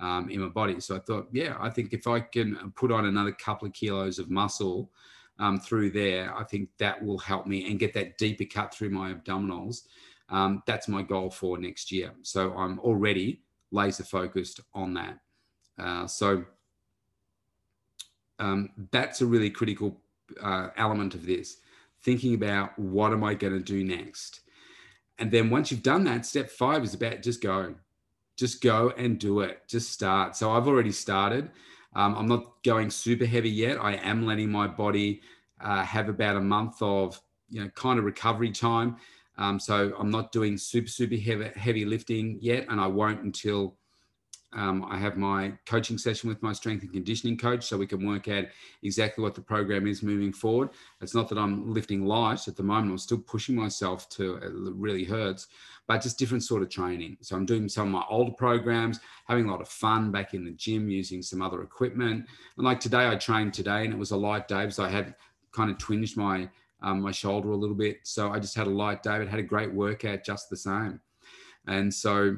um, 0.00 0.28
in 0.30 0.40
my 0.40 0.48
body. 0.48 0.80
So 0.80 0.96
I 0.96 1.00
thought, 1.00 1.28
yeah, 1.32 1.56
I 1.58 1.70
think 1.70 1.92
if 1.92 2.06
I 2.06 2.20
can 2.20 2.72
put 2.76 2.92
on 2.92 3.06
another 3.06 3.32
couple 3.32 3.66
of 3.66 3.74
kilos 3.74 4.18
of 4.18 4.30
muscle 4.30 4.90
um, 5.38 5.58
through 5.58 5.90
there, 5.90 6.36
I 6.36 6.44
think 6.44 6.68
that 6.78 7.02
will 7.02 7.18
help 7.18 7.46
me 7.46 7.70
and 7.70 7.78
get 7.78 7.94
that 7.94 8.18
deeper 8.18 8.44
cut 8.44 8.74
through 8.74 8.90
my 8.90 9.12
abdominals. 9.12 9.82
Um, 10.28 10.62
that's 10.66 10.88
my 10.88 11.02
goal 11.02 11.30
for 11.30 11.56
next 11.58 11.92
year. 11.92 12.12
So 12.22 12.52
I'm 12.54 12.78
already 12.80 13.42
laser 13.70 14.04
focused 14.04 14.60
on 14.74 14.94
that. 14.94 15.18
Uh, 15.78 16.06
so 16.06 16.44
um, 18.38 18.70
that's 18.90 19.20
a 19.20 19.26
really 19.26 19.50
critical 19.50 20.00
uh, 20.42 20.68
element 20.76 21.14
of 21.14 21.26
this 21.26 21.58
thinking 22.02 22.34
about 22.34 22.78
what 22.78 23.12
am 23.12 23.24
I 23.24 23.34
going 23.34 23.52
to 23.52 23.60
do 23.60 23.84
next. 23.84 24.40
And 25.18 25.30
then 25.30 25.50
once 25.50 25.70
you've 25.70 25.82
done 25.82 26.04
that, 26.04 26.26
step 26.26 26.50
five 26.50 26.84
is 26.84 26.94
about 26.94 27.22
just 27.22 27.42
go, 27.42 27.74
just 28.36 28.62
go 28.62 28.92
and 28.96 29.18
do 29.18 29.40
it. 29.40 29.62
Just 29.66 29.90
start. 29.90 30.36
So 30.36 30.52
I've 30.52 30.68
already 30.68 30.92
started. 30.92 31.50
Um, 31.94 32.14
I'm 32.14 32.28
not 32.28 32.62
going 32.64 32.90
super 32.90 33.24
heavy 33.24 33.50
yet. 33.50 33.78
I 33.80 33.94
am 33.94 34.26
letting 34.26 34.50
my 34.50 34.66
body 34.66 35.22
uh, 35.60 35.82
have 35.82 36.08
about 36.08 36.36
a 36.36 36.40
month 36.40 36.80
of 36.82 37.20
you 37.48 37.62
know 37.62 37.70
kind 37.70 37.98
of 37.98 38.04
recovery 38.04 38.50
time. 38.50 38.96
Um, 39.38 39.58
so 39.58 39.94
I'm 39.98 40.10
not 40.10 40.32
doing 40.32 40.58
super 40.58 40.88
super 40.88 41.16
heavy 41.16 41.50
heavy 41.56 41.84
lifting 41.86 42.38
yet, 42.40 42.66
and 42.68 42.80
I 42.80 42.86
won't 42.86 43.22
until 43.22 43.76
um, 44.52 44.86
I 44.88 44.96
have 44.96 45.16
my 45.16 45.52
coaching 45.66 45.98
session 45.98 46.28
with 46.28 46.42
my 46.42 46.52
strength 46.52 46.82
and 46.82 46.92
conditioning 46.92 47.36
coach 47.36 47.66
so 47.66 47.76
we 47.76 47.86
can 47.86 48.06
work 48.06 48.28
out 48.28 48.44
exactly 48.82 49.22
what 49.22 49.34
the 49.34 49.40
program 49.40 49.86
is 49.86 50.02
moving 50.02 50.32
forward. 50.32 50.70
It's 51.00 51.14
not 51.14 51.28
that 51.28 51.38
I'm 51.38 51.72
lifting 51.72 52.06
light 52.06 52.46
at 52.46 52.56
the 52.56 52.62
moment, 52.62 52.92
I'm 52.92 52.98
still 52.98 53.18
pushing 53.18 53.54
myself 53.54 54.08
to 54.10 54.36
it 54.36 54.52
really 54.54 55.04
hurts, 55.04 55.48
but 55.86 56.00
just 56.00 56.18
different 56.18 56.44
sort 56.44 56.62
of 56.62 56.70
training. 56.70 57.18
So 57.20 57.36
I'm 57.36 57.44
doing 57.46 57.68
some 57.68 57.88
of 57.88 57.92
my 57.92 58.04
older 58.08 58.32
programs, 58.32 59.00
having 59.26 59.46
a 59.46 59.50
lot 59.50 59.60
of 59.60 59.68
fun 59.68 60.10
back 60.10 60.32
in 60.32 60.44
the 60.44 60.52
gym 60.52 60.88
using 60.88 61.22
some 61.22 61.42
other 61.42 61.62
equipment. 61.62 62.26
And 62.56 62.66
like 62.66 62.80
today, 62.80 63.08
I 63.08 63.16
trained 63.16 63.52
today 63.52 63.84
and 63.84 63.92
it 63.92 63.98
was 63.98 64.12
a 64.12 64.16
light 64.16 64.48
day, 64.48 64.70
so 64.70 64.84
I 64.84 64.88
had 64.88 65.14
kind 65.52 65.70
of 65.70 65.78
twinged 65.78 66.16
my 66.16 66.48
um, 66.82 67.00
my 67.00 67.10
shoulder 67.10 67.50
a 67.50 67.56
little 67.56 67.74
bit. 67.74 68.00
So 68.04 68.30
I 68.30 68.38
just 68.38 68.54
had 68.54 68.66
a 68.66 68.70
light 68.70 69.02
day, 69.02 69.18
but 69.18 69.28
had 69.28 69.40
a 69.40 69.42
great 69.42 69.72
workout 69.72 70.24
just 70.24 70.50
the 70.50 70.56
same. 70.56 71.00
And 71.66 71.92
so 71.92 72.36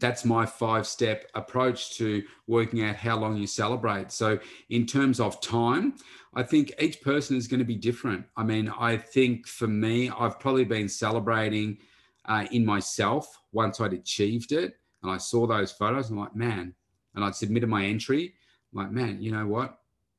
that's 0.00 0.24
my 0.24 0.46
five 0.46 0.86
step 0.86 1.30
approach 1.34 1.96
to 1.96 2.22
working 2.46 2.82
out 2.84 2.96
how 2.96 3.16
long 3.16 3.36
you 3.36 3.46
celebrate. 3.46 4.12
So, 4.12 4.38
in 4.70 4.86
terms 4.86 5.20
of 5.20 5.40
time, 5.40 5.94
I 6.34 6.42
think 6.42 6.72
each 6.80 7.00
person 7.00 7.36
is 7.36 7.46
going 7.46 7.60
to 7.60 7.64
be 7.64 7.76
different. 7.76 8.26
I 8.36 8.44
mean, 8.44 8.72
I 8.78 8.96
think 8.96 9.46
for 9.46 9.66
me, 9.66 10.10
I've 10.10 10.40
probably 10.40 10.64
been 10.64 10.88
celebrating 10.88 11.78
uh, 12.26 12.46
in 12.50 12.64
myself 12.64 13.38
once 13.52 13.80
I'd 13.80 13.92
achieved 13.92 14.52
it 14.52 14.76
and 15.02 15.12
I 15.12 15.18
saw 15.18 15.46
those 15.46 15.70
photos. 15.70 16.10
I'm 16.10 16.18
like, 16.18 16.34
man, 16.34 16.74
and 17.14 17.24
I'd 17.24 17.34
submitted 17.34 17.68
my 17.68 17.84
entry. 17.84 18.34
I'm 18.72 18.82
like, 18.82 18.90
man, 18.90 19.22
you 19.22 19.30
know 19.30 19.46
what? 19.46 19.78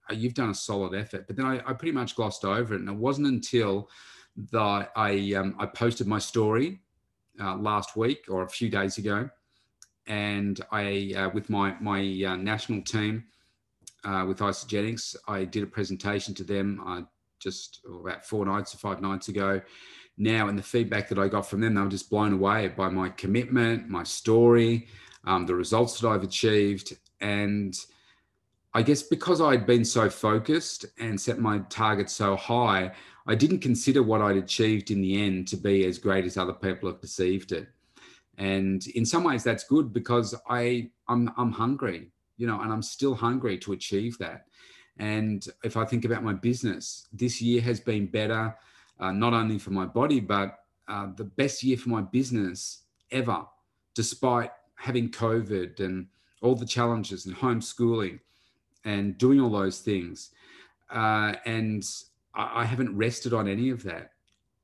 Uh, 0.10 0.14
you've 0.14 0.36
done 0.36 0.52
a 0.52 0.56
solid 0.56 0.94
effort. 0.94 1.28
But 1.28 1.36
then 1.36 1.46
I, 1.46 1.58
I 1.66 1.74
pretty 1.74 1.92
much 1.92 2.16
glossed 2.16 2.46
over 2.46 2.76
it. 2.76 2.80
And 2.80 2.90
it 2.90 2.96
wasn't 2.96 3.28
until 3.28 3.90
that 4.52 4.92
I, 4.96 5.34
um, 5.34 5.56
I 5.60 5.66
posted 5.66 6.08
my 6.08 6.20
story 6.20 6.80
uh, 7.42 7.56
last 7.56 7.98
week 7.98 8.26
or 8.30 8.44
a 8.44 8.50
few 8.50 8.70
days 8.70 8.98
ago 8.98 9.30
and 10.08 10.60
I, 10.72 11.14
uh, 11.18 11.30
with 11.30 11.50
my 11.50 11.76
my 11.80 12.00
uh, 12.28 12.36
national 12.36 12.82
team, 12.82 13.26
uh, 14.04 14.26
with 14.28 14.40
Isagenix, 14.40 15.16
I 15.28 15.46
did 15.46 15.64
a 15.64 15.68
presentation 15.68 16.34
to 16.36 16.44
them 16.44 16.82
uh, 16.86 17.02
just 17.40 17.82
about 17.88 18.26
four 18.26 18.46
nights 18.46 18.74
or 18.74 18.78
five 18.78 19.02
nights 19.02 19.28
ago. 19.28 19.62
Now, 20.18 20.48
and 20.48 20.58
the 20.58 20.64
feedback 20.64 21.10
that 21.10 21.20
I 21.20 21.28
got 21.28 21.50
from 21.50 21.60
them, 21.60 21.74
they 21.74 21.82
were 21.82 21.90
just 21.90 22.10
blown 22.10 22.34
away 22.34 22.70
by 22.70 22.88
my 22.90 23.10
commitment, 23.10 23.90
my 23.90 24.04
story, 24.04 24.88
um, 25.26 25.46
the 25.46 25.56
results 25.56 26.00
that 26.00 26.08
I've 26.08 26.24
achieved, 26.24 26.98
and 27.20 27.78
I 28.74 28.82
guess 28.82 29.04
because 29.04 29.42
I'd 29.42 29.66
been 29.66 29.86
so 29.86 30.10
focused 30.10 30.86
and 31.00 31.20
set 31.20 31.40
my 31.40 31.60
target 31.70 32.10
so 32.10 32.36
high, 32.36 32.94
I 33.28 33.36
didn't 33.36 33.60
consider 33.60 34.04
what 34.04 34.22
I'd 34.22 34.38
achieved 34.38 34.92
in 34.92 35.02
the 35.02 35.22
end 35.22 35.48
to 35.50 35.58
be 35.58 35.86
as 35.86 35.98
great 35.98 36.26
as 36.26 36.38
other 36.38 36.54
people 36.54 36.90
have 36.90 37.02
perceived 37.02 37.52
it 37.52 37.68
and 38.38 38.88
in 38.88 39.06
some 39.06 39.24
ways 39.24 39.44
that's 39.44 39.64
good 39.64 39.94
because 39.94 40.36
i 40.50 40.90
i'm 41.08 41.32
i'm 41.38 41.52
hungry 41.52 42.12
you 42.38 42.48
know 42.48 42.60
and 42.62 42.72
i'm 42.72 42.82
still 42.82 43.16
hungry 43.16 43.58
to 43.58 43.74
achieve 43.74 44.18
that. 44.18 44.46
And 44.98 45.46
if 45.64 45.76
i 45.78 45.86
think 45.86 46.06
about 46.06 46.24
my 46.24 46.34
business 46.34 47.08
this 47.12 47.42
year 47.42 47.62
has 47.62 47.80
been 47.80 48.08
better 48.08 48.56
uh, 49.00 49.12
not 49.12 49.34
only 49.34 49.58
for 49.60 49.72
my 49.72 49.86
body 49.86 50.20
but 50.20 50.60
uh, 50.88 51.08
the 51.16 51.24
best 51.24 51.64
year 51.64 51.78
for 51.78 51.90
my 51.90 52.02
business 52.02 52.84
ever 53.12 53.46
despite 53.94 54.52
having 54.76 55.10
covid 55.10 55.80
and 55.80 56.08
all 56.42 56.56
the 56.56 56.66
challenges 56.66 57.26
and 57.26 57.36
homeschooling 57.36 58.20
and 58.84 59.18
doing 59.18 59.42
all 59.42 59.50
those 59.50 59.80
things. 59.80 60.30
Uh, 60.92 61.34
and 61.46 61.84
I, 62.36 62.62
I 62.62 62.66
haven't 62.66 62.96
rested 62.96 63.34
on 63.34 63.48
any 63.48 63.72
of 63.72 63.82
that. 63.84 64.12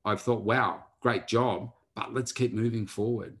I've 0.04 0.20
thought 0.20 0.42
wow 0.42 0.84
great 1.00 1.26
job 1.26 1.72
but 1.94 2.14
let's 2.14 2.32
keep 2.32 2.54
moving 2.54 2.86
forward 2.86 3.36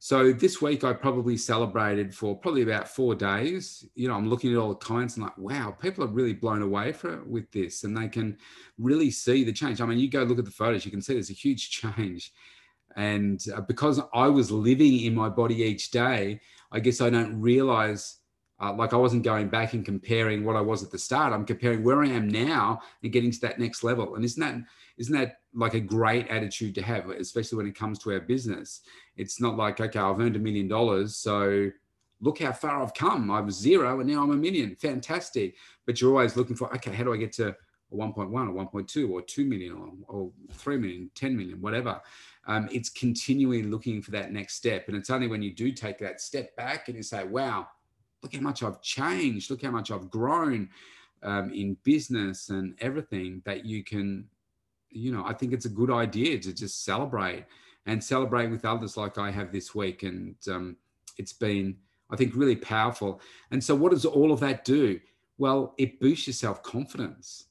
so 0.00 0.32
this 0.32 0.62
week 0.62 0.84
I 0.84 0.92
probably 0.92 1.36
celebrated 1.36 2.14
for 2.14 2.36
probably 2.36 2.62
about 2.62 2.88
four 2.88 3.16
days. 3.16 3.84
You 3.96 4.08
know, 4.08 4.14
I'm 4.14 4.28
looking 4.28 4.52
at 4.52 4.58
all 4.58 4.68
the 4.68 4.76
comments 4.76 5.16
and 5.16 5.24
like, 5.24 5.36
wow, 5.36 5.72
people 5.72 6.04
are 6.04 6.08
really 6.08 6.34
blown 6.34 6.62
away 6.62 6.92
for 6.92 7.24
with 7.24 7.50
this, 7.50 7.82
and 7.82 7.96
they 7.96 8.08
can 8.08 8.38
really 8.78 9.10
see 9.10 9.42
the 9.42 9.52
change. 9.52 9.80
I 9.80 9.86
mean, 9.86 9.98
you 9.98 10.08
go 10.08 10.22
look 10.22 10.38
at 10.38 10.44
the 10.44 10.50
photos, 10.50 10.84
you 10.84 10.92
can 10.92 11.02
see 11.02 11.14
there's 11.14 11.30
a 11.30 11.34
huge 11.34 11.70
change. 11.82 12.32
And 12.96 13.44
uh, 13.54 13.60
because 13.62 14.00
I 14.14 14.28
was 14.28 14.50
living 14.50 15.00
in 15.00 15.14
my 15.14 15.28
body 15.28 15.62
each 15.62 15.90
day, 15.90 16.40
I 16.72 16.80
guess 16.80 17.00
I 17.00 17.10
don't 17.10 17.40
realize 17.40 18.18
uh, 18.60 18.72
like 18.72 18.92
I 18.92 18.96
wasn't 18.96 19.22
going 19.22 19.48
back 19.48 19.72
and 19.72 19.84
comparing 19.84 20.44
what 20.44 20.56
I 20.56 20.60
was 20.60 20.82
at 20.82 20.90
the 20.90 20.98
start. 20.98 21.32
I'm 21.32 21.44
comparing 21.44 21.84
where 21.84 22.02
I 22.02 22.08
am 22.08 22.28
now 22.28 22.80
and 23.02 23.12
getting 23.12 23.30
to 23.30 23.40
that 23.42 23.58
next 23.58 23.84
level. 23.84 24.16
And 24.16 24.24
isn't 24.24 24.40
that 24.40 24.60
isn't 24.96 25.16
that 25.16 25.40
like 25.54 25.74
a 25.74 25.80
great 25.80 26.28
attitude 26.28 26.74
to 26.74 26.82
have, 26.82 27.08
especially 27.10 27.56
when 27.56 27.66
it 27.66 27.76
comes 27.76 27.98
to 28.00 28.12
our 28.12 28.20
business? 28.20 28.80
It's 29.16 29.40
not 29.40 29.56
like 29.56 29.80
okay, 29.80 29.98
I've 29.98 30.20
earned 30.20 30.36
a 30.36 30.40
million 30.40 30.68
dollars, 30.68 31.16
so 31.16 31.70
look 32.20 32.40
how 32.40 32.52
far 32.52 32.82
I've 32.82 32.94
come. 32.94 33.30
I 33.30 33.40
was 33.40 33.54
zero 33.54 34.00
and 34.00 34.10
now 34.10 34.22
I'm 34.22 34.32
a 34.32 34.36
million. 34.36 34.74
Fantastic. 34.74 35.54
But 35.86 36.00
you're 36.00 36.10
always 36.10 36.36
looking 36.36 36.56
for 36.56 36.74
okay, 36.74 36.92
how 36.92 37.04
do 37.04 37.12
I 37.12 37.16
get 37.16 37.32
to 37.34 37.54
a 37.92 37.96
1.1 37.96 38.16
or 38.16 38.82
1.2 38.82 39.10
or 39.10 39.22
2 39.22 39.44
million 39.46 39.72
or, 39.72 39.92
or 40.08 40.32
3 40.52 40.76
million, 40.78 41.10
10 41.14 41.36
million, 41.36 41.60
whatever. 41.60 42.00
Um, 42.46 42.68
it's 42.72 42.90
continually 42.90 43.62
looking 43.62 44.02
for 44.02 44.10
that 44.12 44.32
next 44.32 44.54
step. 44.54 44.88
And 44.88 44.96
it's 44.96 45.10
only 45.10 45.26
when 45.26 45.42
you 45.42 45.54
do 45.54 45.72
take 45.72 45.98
that 45.98 46.20
step 46.20 46.54
back 46.56 46.88
and 46.88 46.96
you 46.96 47.02
say, 47.02 47.24
wow, 47.24 47.66
look 48.22 48.34
how 48.34 48.40
much 48.40 48.62
I've 48.62 48.82
changed, 48.82 49.50
look 49.50 49.62
how 49.62 49.70
much 49.70 49.90
I've 49.90 50.10
grown 50.10 50.68
um, 51.22 51.52
in 51.52 51.76
business 51.84 52.50
and 52.50 52.74
everything 52.80 53.42
that 53.44 53.64
you 53.64 53.84
can, 53.84 54.26
you 54.90 55.12
know, 55.12 55.24
I 55.26 55.32
think 55.32 55.52
it's 55.52 55.66
a 55.66 55.70
good 55.70 55.90
idea 55.90 56.38
to 56.38 56.52
just 56.52 56.84
celebrate 56.84 57.44
and 57.86 58.02
celebrate 58.02 58.48
with 58.48 58.64
others 58.64 58.96
like 58.96 59.18
I 59.18 59.30
have 59.30 59.52
this 59.52 59.74
week. 59.74 60.02
And 60.02 60.36
um, 60.48 60.76
it's 61.16 61.32
been, 61.32 61.76
I 62.10 62.16
think, 62.16 62.34
really 62.34 62.56
powerful. 62.56 63.20
And 63.50 63.62
so, 63.62 63.74
what 63.74 63.92
does 63.92 64.04
all 64.04 64.32
of 64.32 64.40
that 64.40 64.64
do? 64.64 65.00
Well, 65.38 65.74
it 65.78 66.00
boosts 66.00 66.26
your 66.26 66.34
self 66.34 66.62
confidence. 66.62 67.44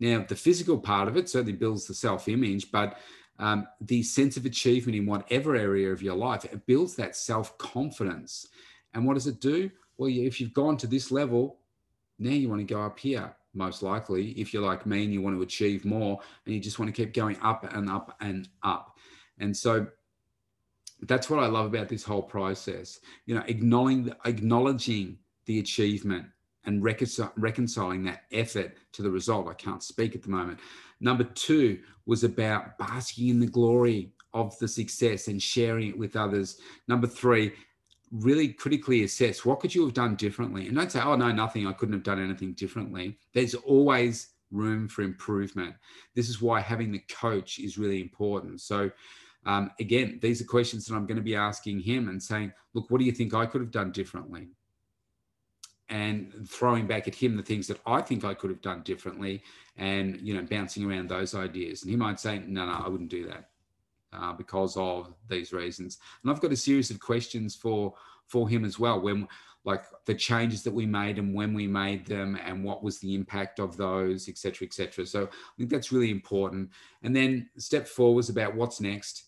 Now, 0.00 0.24
the 0.26 0.36
physical 0.36 0.78
part 0.78 1.08
of 1.08 1.16
it 1.16 1.28
certainly 1.28 1.52
builds 1.52 1.86
the 1.86 1.94
self 1.94 2.28
image, 2.28 2.70
but 2.72 2.98
um, 3.38 3.66
the 3.80 4.02
sense 4.02 4.36
of 4.36 4.46
achievement 4.46 4.96
in 4.96 5.06
whatever 5.06 5.56
area 5.56 5.92
of 5.92 6.02
your 6.02 6.16
life, 6.16 6.44
it 6.44 6.66
builds 6.66 6.94
that 6.96 7.16
self 7.16 7.56
confidence. 7.58 8.48
And 8.94 9.06
what 9.06 9.14
does 9.14 9.26
it 9.26 9.40
do? 9.40 9.70
Well, 9.98 10.10
if 10.10 10.40
you've 10.40 10.54
gone 10.54 10.76
to 10.78 10.86
this 10.86 11.10
level, 11.10 11.58
now 12.18 12.30
you 12.30 12.48
want 12.48 12.60
to 12.60 12.74
go 12.74 12.82
up 12.82 12.98
here, 12.98 13.34
most 13.54 13.82
likely. 13.82 14.30
If 14.32 14.52
you're 14.52 14.62
like 14.62 14.86
me 14.86 15.04
and 15.04 15.12
you 15.12 15.20
want 15.20 15.36
to 15.36 15.42
achieve 15.42 15.84
more 15.84 16.20
and 16.44 16.54
you 16.54 16.60
just 16.60 16.78
want 16.78 16.94
to 16.94 17.04
keep 17.04 17.14
going 17.14 17.38
up 17.42 17.72
and 17.74 17.88
up 17.88 18.16
and 18.20 18.48
up. 18.62 18.96
And 19.38 19.56
so 19.56 19.86
that's 21.02 21.28
what 21.28 21.42
I 21.42 21.46
love 21.46 21.66
about 21.66 21.88
this 21.88 22.04
whole 22.04 22.22
process. 22.22 23.00
You 23.26 23.34
know, 23.34 23.44
acknowledging, 23.46 24.12
acknowledging 24.24 25.18
the 25.46 25.58
achievement 25.58 26.26
and 26.64 26.82
reconciling 26.84 28.04
that 28.04 28.22
effort 28.30 28.76
to 28.92 29.02
the 29.02 29.10
result. 29.10 29.48
I 29.48 29.54
can't 29.54 29.82
speak 29.82 30.14
at 30.14 30.22
the 30.22 30.30
moment. 30.30 30.60
Number 31.00 31.24
two 31.24 31.80
was 32.06 32.22
about 32.22 32.78
basking 32.78 33.28
in 33.28 33.40
the 33.40 33.48
glory 33.48 34.12
of 34.32 34.56
the 34.60 34.68
success 34.68 35.26
and 35.26 35.42
sharing 35.42 35.88
it 35.88 35.98
with 35.98 36.14
others. 36.14 36.60
Number 36.86 37.08
three, 37.08 37.52
really 38.12 38.48
critically 38.48 39.04
assess 39.04 39.44
what 39.44 39.58
could 39.60 39.74
you 39.74 39.84
have 39.84 39.94
done 39.94 40.14
differently? 40.16 40.68
And 40.68 40.76
don't 40.76 40.92
say 40.92 41.00
oh 41.00 41.16
no 41.16 41.32
nothing. 41.32 41.66
I 41.66 41.72
couldn't 41.72 41.94
have 41.94 42.02
done 42.02 42.22
anything 42.22 42.52
differently. 42.52 43.18
There's 43.32 43.54
always 43.54 44.28
room 44.50 44.86
for 44.86 45.02
improvement. 45.02 45.74
This 46.14 46.28
is 46.28 46.42
why 46.42 46.60
having 46.60 46.92
the 46.92 47.02
coach 47.08 47.58
is 47.58 47.78
really 47.78 48.00
important. 48.00 48.60
So 48.60 48.90
um, 49.44 49.70
again 49.80 50.18
these 50.22 50.40
are 50.40 50.44
questions 50.44 50.86
that 50.86 50.94
i'm 50.94 51.04
going 51.04 51.16
to 51.16 51.22
be 51.22 51.34
asking 51.34 51.80
him 51.80 52.08
and 52.08 52.22
saying 52.22 52.52
look 52.74 52.88
what 52.90 53.00
do 53.00 53.04
you 53.04 53.10
think 53.10 53.34
i 53.34 53.44
could 53.44 53.60
have 53.60 53.70
done 53.70 53.90
differently? 53.92 54.48
And 55.88 56.46
throwing 56.48 56.86
back 56.86 57.06
at 57.06 57.14
him 57.14 57.36
the 57.36 57.42
things 57.42 57.66
that 57.66 57.80
i 57.86 58.00
think 58.00 58.24
i 58.24 58.34
could 58.34 58.50
have 58.50 58.62
done 58.62 58.82
differently 58.82 59.42
and 59.76 60.20
you 60.20 60.34
know 60.34 60.42
bouncing 60.42 60.88
around 60.88 61.08
those 61.08 61.34
ideas. 61.34 61.82
And 61.82 61.90
he 61.90 61.96
might 61.96 62.20
say 62.20 62.42
no 62.46 62.66
no 62.66 62.72
i 62.72 62.88
wouldn't 62.88 63.10
do 63.10 63.26
that 63.28 63.51
uh, 64.12 64.32
because 64.32 64.76
of 64.76 65.14
these 65.28 65.52
reasons. 65.52 65.98
And 66.22 66.30
I've 66.30 66.40
got 66.40 66.52
a 66.52 66.56
series 66.56 66.90
of 66.90 67.00
questions 67.00 67.54
for 67.54 67.94
for 68.26 68.48
him 68.48 68.64
as 68.64 68.78
well. 68.78 69.00
When 69.00 69.28
like 69.64 69.84
the 70.06 70.14
changes 70.14 70.62
that 70.64 70.74
we 70.74 70.86
made 70.86 71.18
and 71.18 71.34
when 71.34 71.54
we 71.54 71.66
made 71.68 72.04
them 72.04 72.36
and 72.44 72.64
what 72.64 72.82
was 72.82 72.98
the 72.98 73.14
impact 73.14 73.60
of 73.60 73.76
those, 73.76 74.28
et 74.28 74.36
cetera, 74.36 74.66
et 74.66 74.74
cetera. 74.74 75.06
So 75.06 75.24
I 75.24 75.28
think 75.56 75.70
that's 75.70 75.92
really 75.92 76.10
important. 76.10 76.70
And 77.02 77.14
then 77.14 77.48
step 77.58 77.86
four 77.86 78.12
was 78.12 78.28
about 78.28 78.56
what's 78.56 78.80
next. 78.80 79.24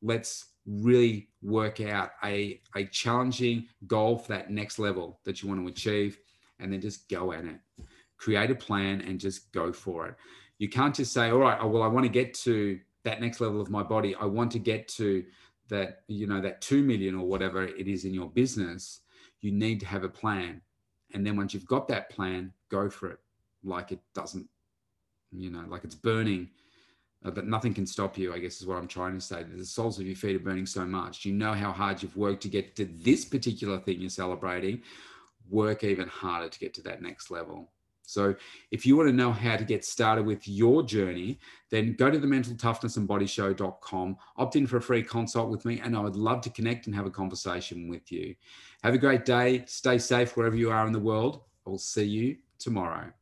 Let's 0.00 0.50
really 0.66 1.30
work 1.42 1.80
out 1.80 2.10
a, 2.22 2.60
a 2.76 2.84
challenging 2.84 3.66
goal 3.88 4.18
for 4.18 4.28
that 4.28 4.50
next 4.50 4.78
level 4.78 5.18
that 5.24 5.42
you 5.42 5.48
want 5.48 5.60
to 5.60 5.66
achieve 5.66 6.16
and 6.60 6.72
then 6.72 6.80
just 6.80 7.08
go 7.08 7.32
at 7.32 7.44
it. 7.44 7.58
Create 8.18 8.52
a 8.52 8.54
plan 8.54 9.00
and 9.00 9.18
just 9.18 9.50
go 9.52 9.72
for 9.72 10.06
it. 10.06 10.14
You 10.58 10.68
can't 10.68 10.94
just 10.94 11.12
say, 11.12 11.30
all 11.30 11.38
right, 11.38 11.58
oh, 11.60 11.66
well, 11.66 11.82
I 11.82 11.88
want 11.88 12.04
to 12.04 12.12
get 12.12 12.34
to 12.34 12.78
that 13.04 13.20
next 13.20 13.40
level 13.40 13.60
of 13.60 13.70
my 13.70 13.82
body. 13.82 14.14
I 14.14 14.24
want 14.24 14.52
to 14.52 14.58
get 14.58 14.88
to 14.88 15.24
that, 15.68 16.02
you 16.08 16.26
know, 16.26 16.40
that 16.40 16.60
2 16.60 16.82
million 16.82 17.14
or 17.14 17.26
whatever 17.26 17.64
it 17.64 17.88
is 17.88 18.04
in 18.04 18.14
your 18.14 18.28
business. 18.28 19.00
You 19.40 19.52
need 19.52 19.80
to 19.80 19.86
have 19.86 20.04
a 20.04 20.08
plan. 20.08 20.60
And 21.14 21.26
then 21.26 21.36
once 21.36 21.52
you've 21.52 21.66
got 21.66 21.88
that 21.88 22.10
plan, 22.10 22.52
go 22.68 22.88
for 22.88 23.10
it 23.10 23.18
like 23.64 23.92
it 23.92 24.00
doesn't, 24.14 24.48
you 25.30 25.50
know, 25.50 25.64
like 25.68 25.84
it's 25.84 25.94
burning 25.94 26.48
uh, 27.24 27.30
but 27.30 27.46
nothing 27.46 27.72
can 27.72 27.86
stop 27.86 28.18
you, 28.18 28.34
I 28.34 28.38
guess 28.38 28.60
is 28.60 28.66
what 28.66 28.78
I'm 28.78 28.88
trying 28.88 29.14
to 29.14 29.20
say. 29.20 29.44
The 29.44 29.64
soles 29.64 29.98
of 29.98 30.06
your 30.06 30.16
feet 30.16 30.36
are 30.36 30.40
burning 30.40 30.66
so 30.66 30.84
much. 30.84 31.24
You 31.24 31.32
know 31.32 31.52
how 31.52 31.70
hard 31.70 32.02
you've 32.02 32.16
worked 32.16 32.42
to 32.42 32.48
get 32.48 32.74
to 32.76 32.84
this 32.84 33.24
particular 33.24 33.78
thing 33.78 34.00
you're 34.00 34.10
celebrating. 34.10 34.82
Work 35.48 35.84
even 35.84 36.08
harder 36.08 36.48
to 36.48 36.58
get 36.58 36.74
to 36.74 36.82
that 36.82 37.02
next 37.02 37.30
level. 37.30 37.70
So, 38.04 38.34
if 38.70 38.84
you 38.84 38.96
want 38.96 39.08
to 39.08 39.14
know 39.14 39.32
how 39.32 39.56
to 39.56 39.64
get 39.64 39.84
started 39.84 40.26
with 40.26 40.46
your 40.46 40.82
journey, 40.82 41.38
then 41.70 41.94
go 41.94 42.10
to 42.10 42.18
the 42.18 42.26
mental 42.26 42.54
toughness 42.54 42.96
and 42.96 43.08
body 43.08 43.26
show.com, 43.26 44.16
opt 44.36 44.56
in 44.56 44.66
for 44.66 44.78
a 44.78 44.82
free 44.82 45.02
consult 45.02 45.50
with 45.50 45.64
me, 45.64 45.80
and 45.80 45.96
I 45.96 46.00
would 46.00 46.16
love 46.16 46.40
to 46.42 46.50
connect 46.50 46.86
and 46.86 46.94
have 46.94 47.06
a 47.06 47.10
conversation 47.10 47.88
with 47.88 48.10
you. 48.10 48.34
Have 48.82 48.94
a 48.94 48.98
great 48.98 49.24
day. 49.24 49.64
Stay 49.66 49.98
safe 49.98 50.36
wherever 50.36 50.56
you 50.56 50.70
are 50.70 50.86
in 50.86 50.92
the 50.92 50.98
world. 50.98 51.42
I 51.66 51.70
will 51.70 51.78
see 51.78 52.04
you 52.04 52.36
tomorrow. 52.58 53.12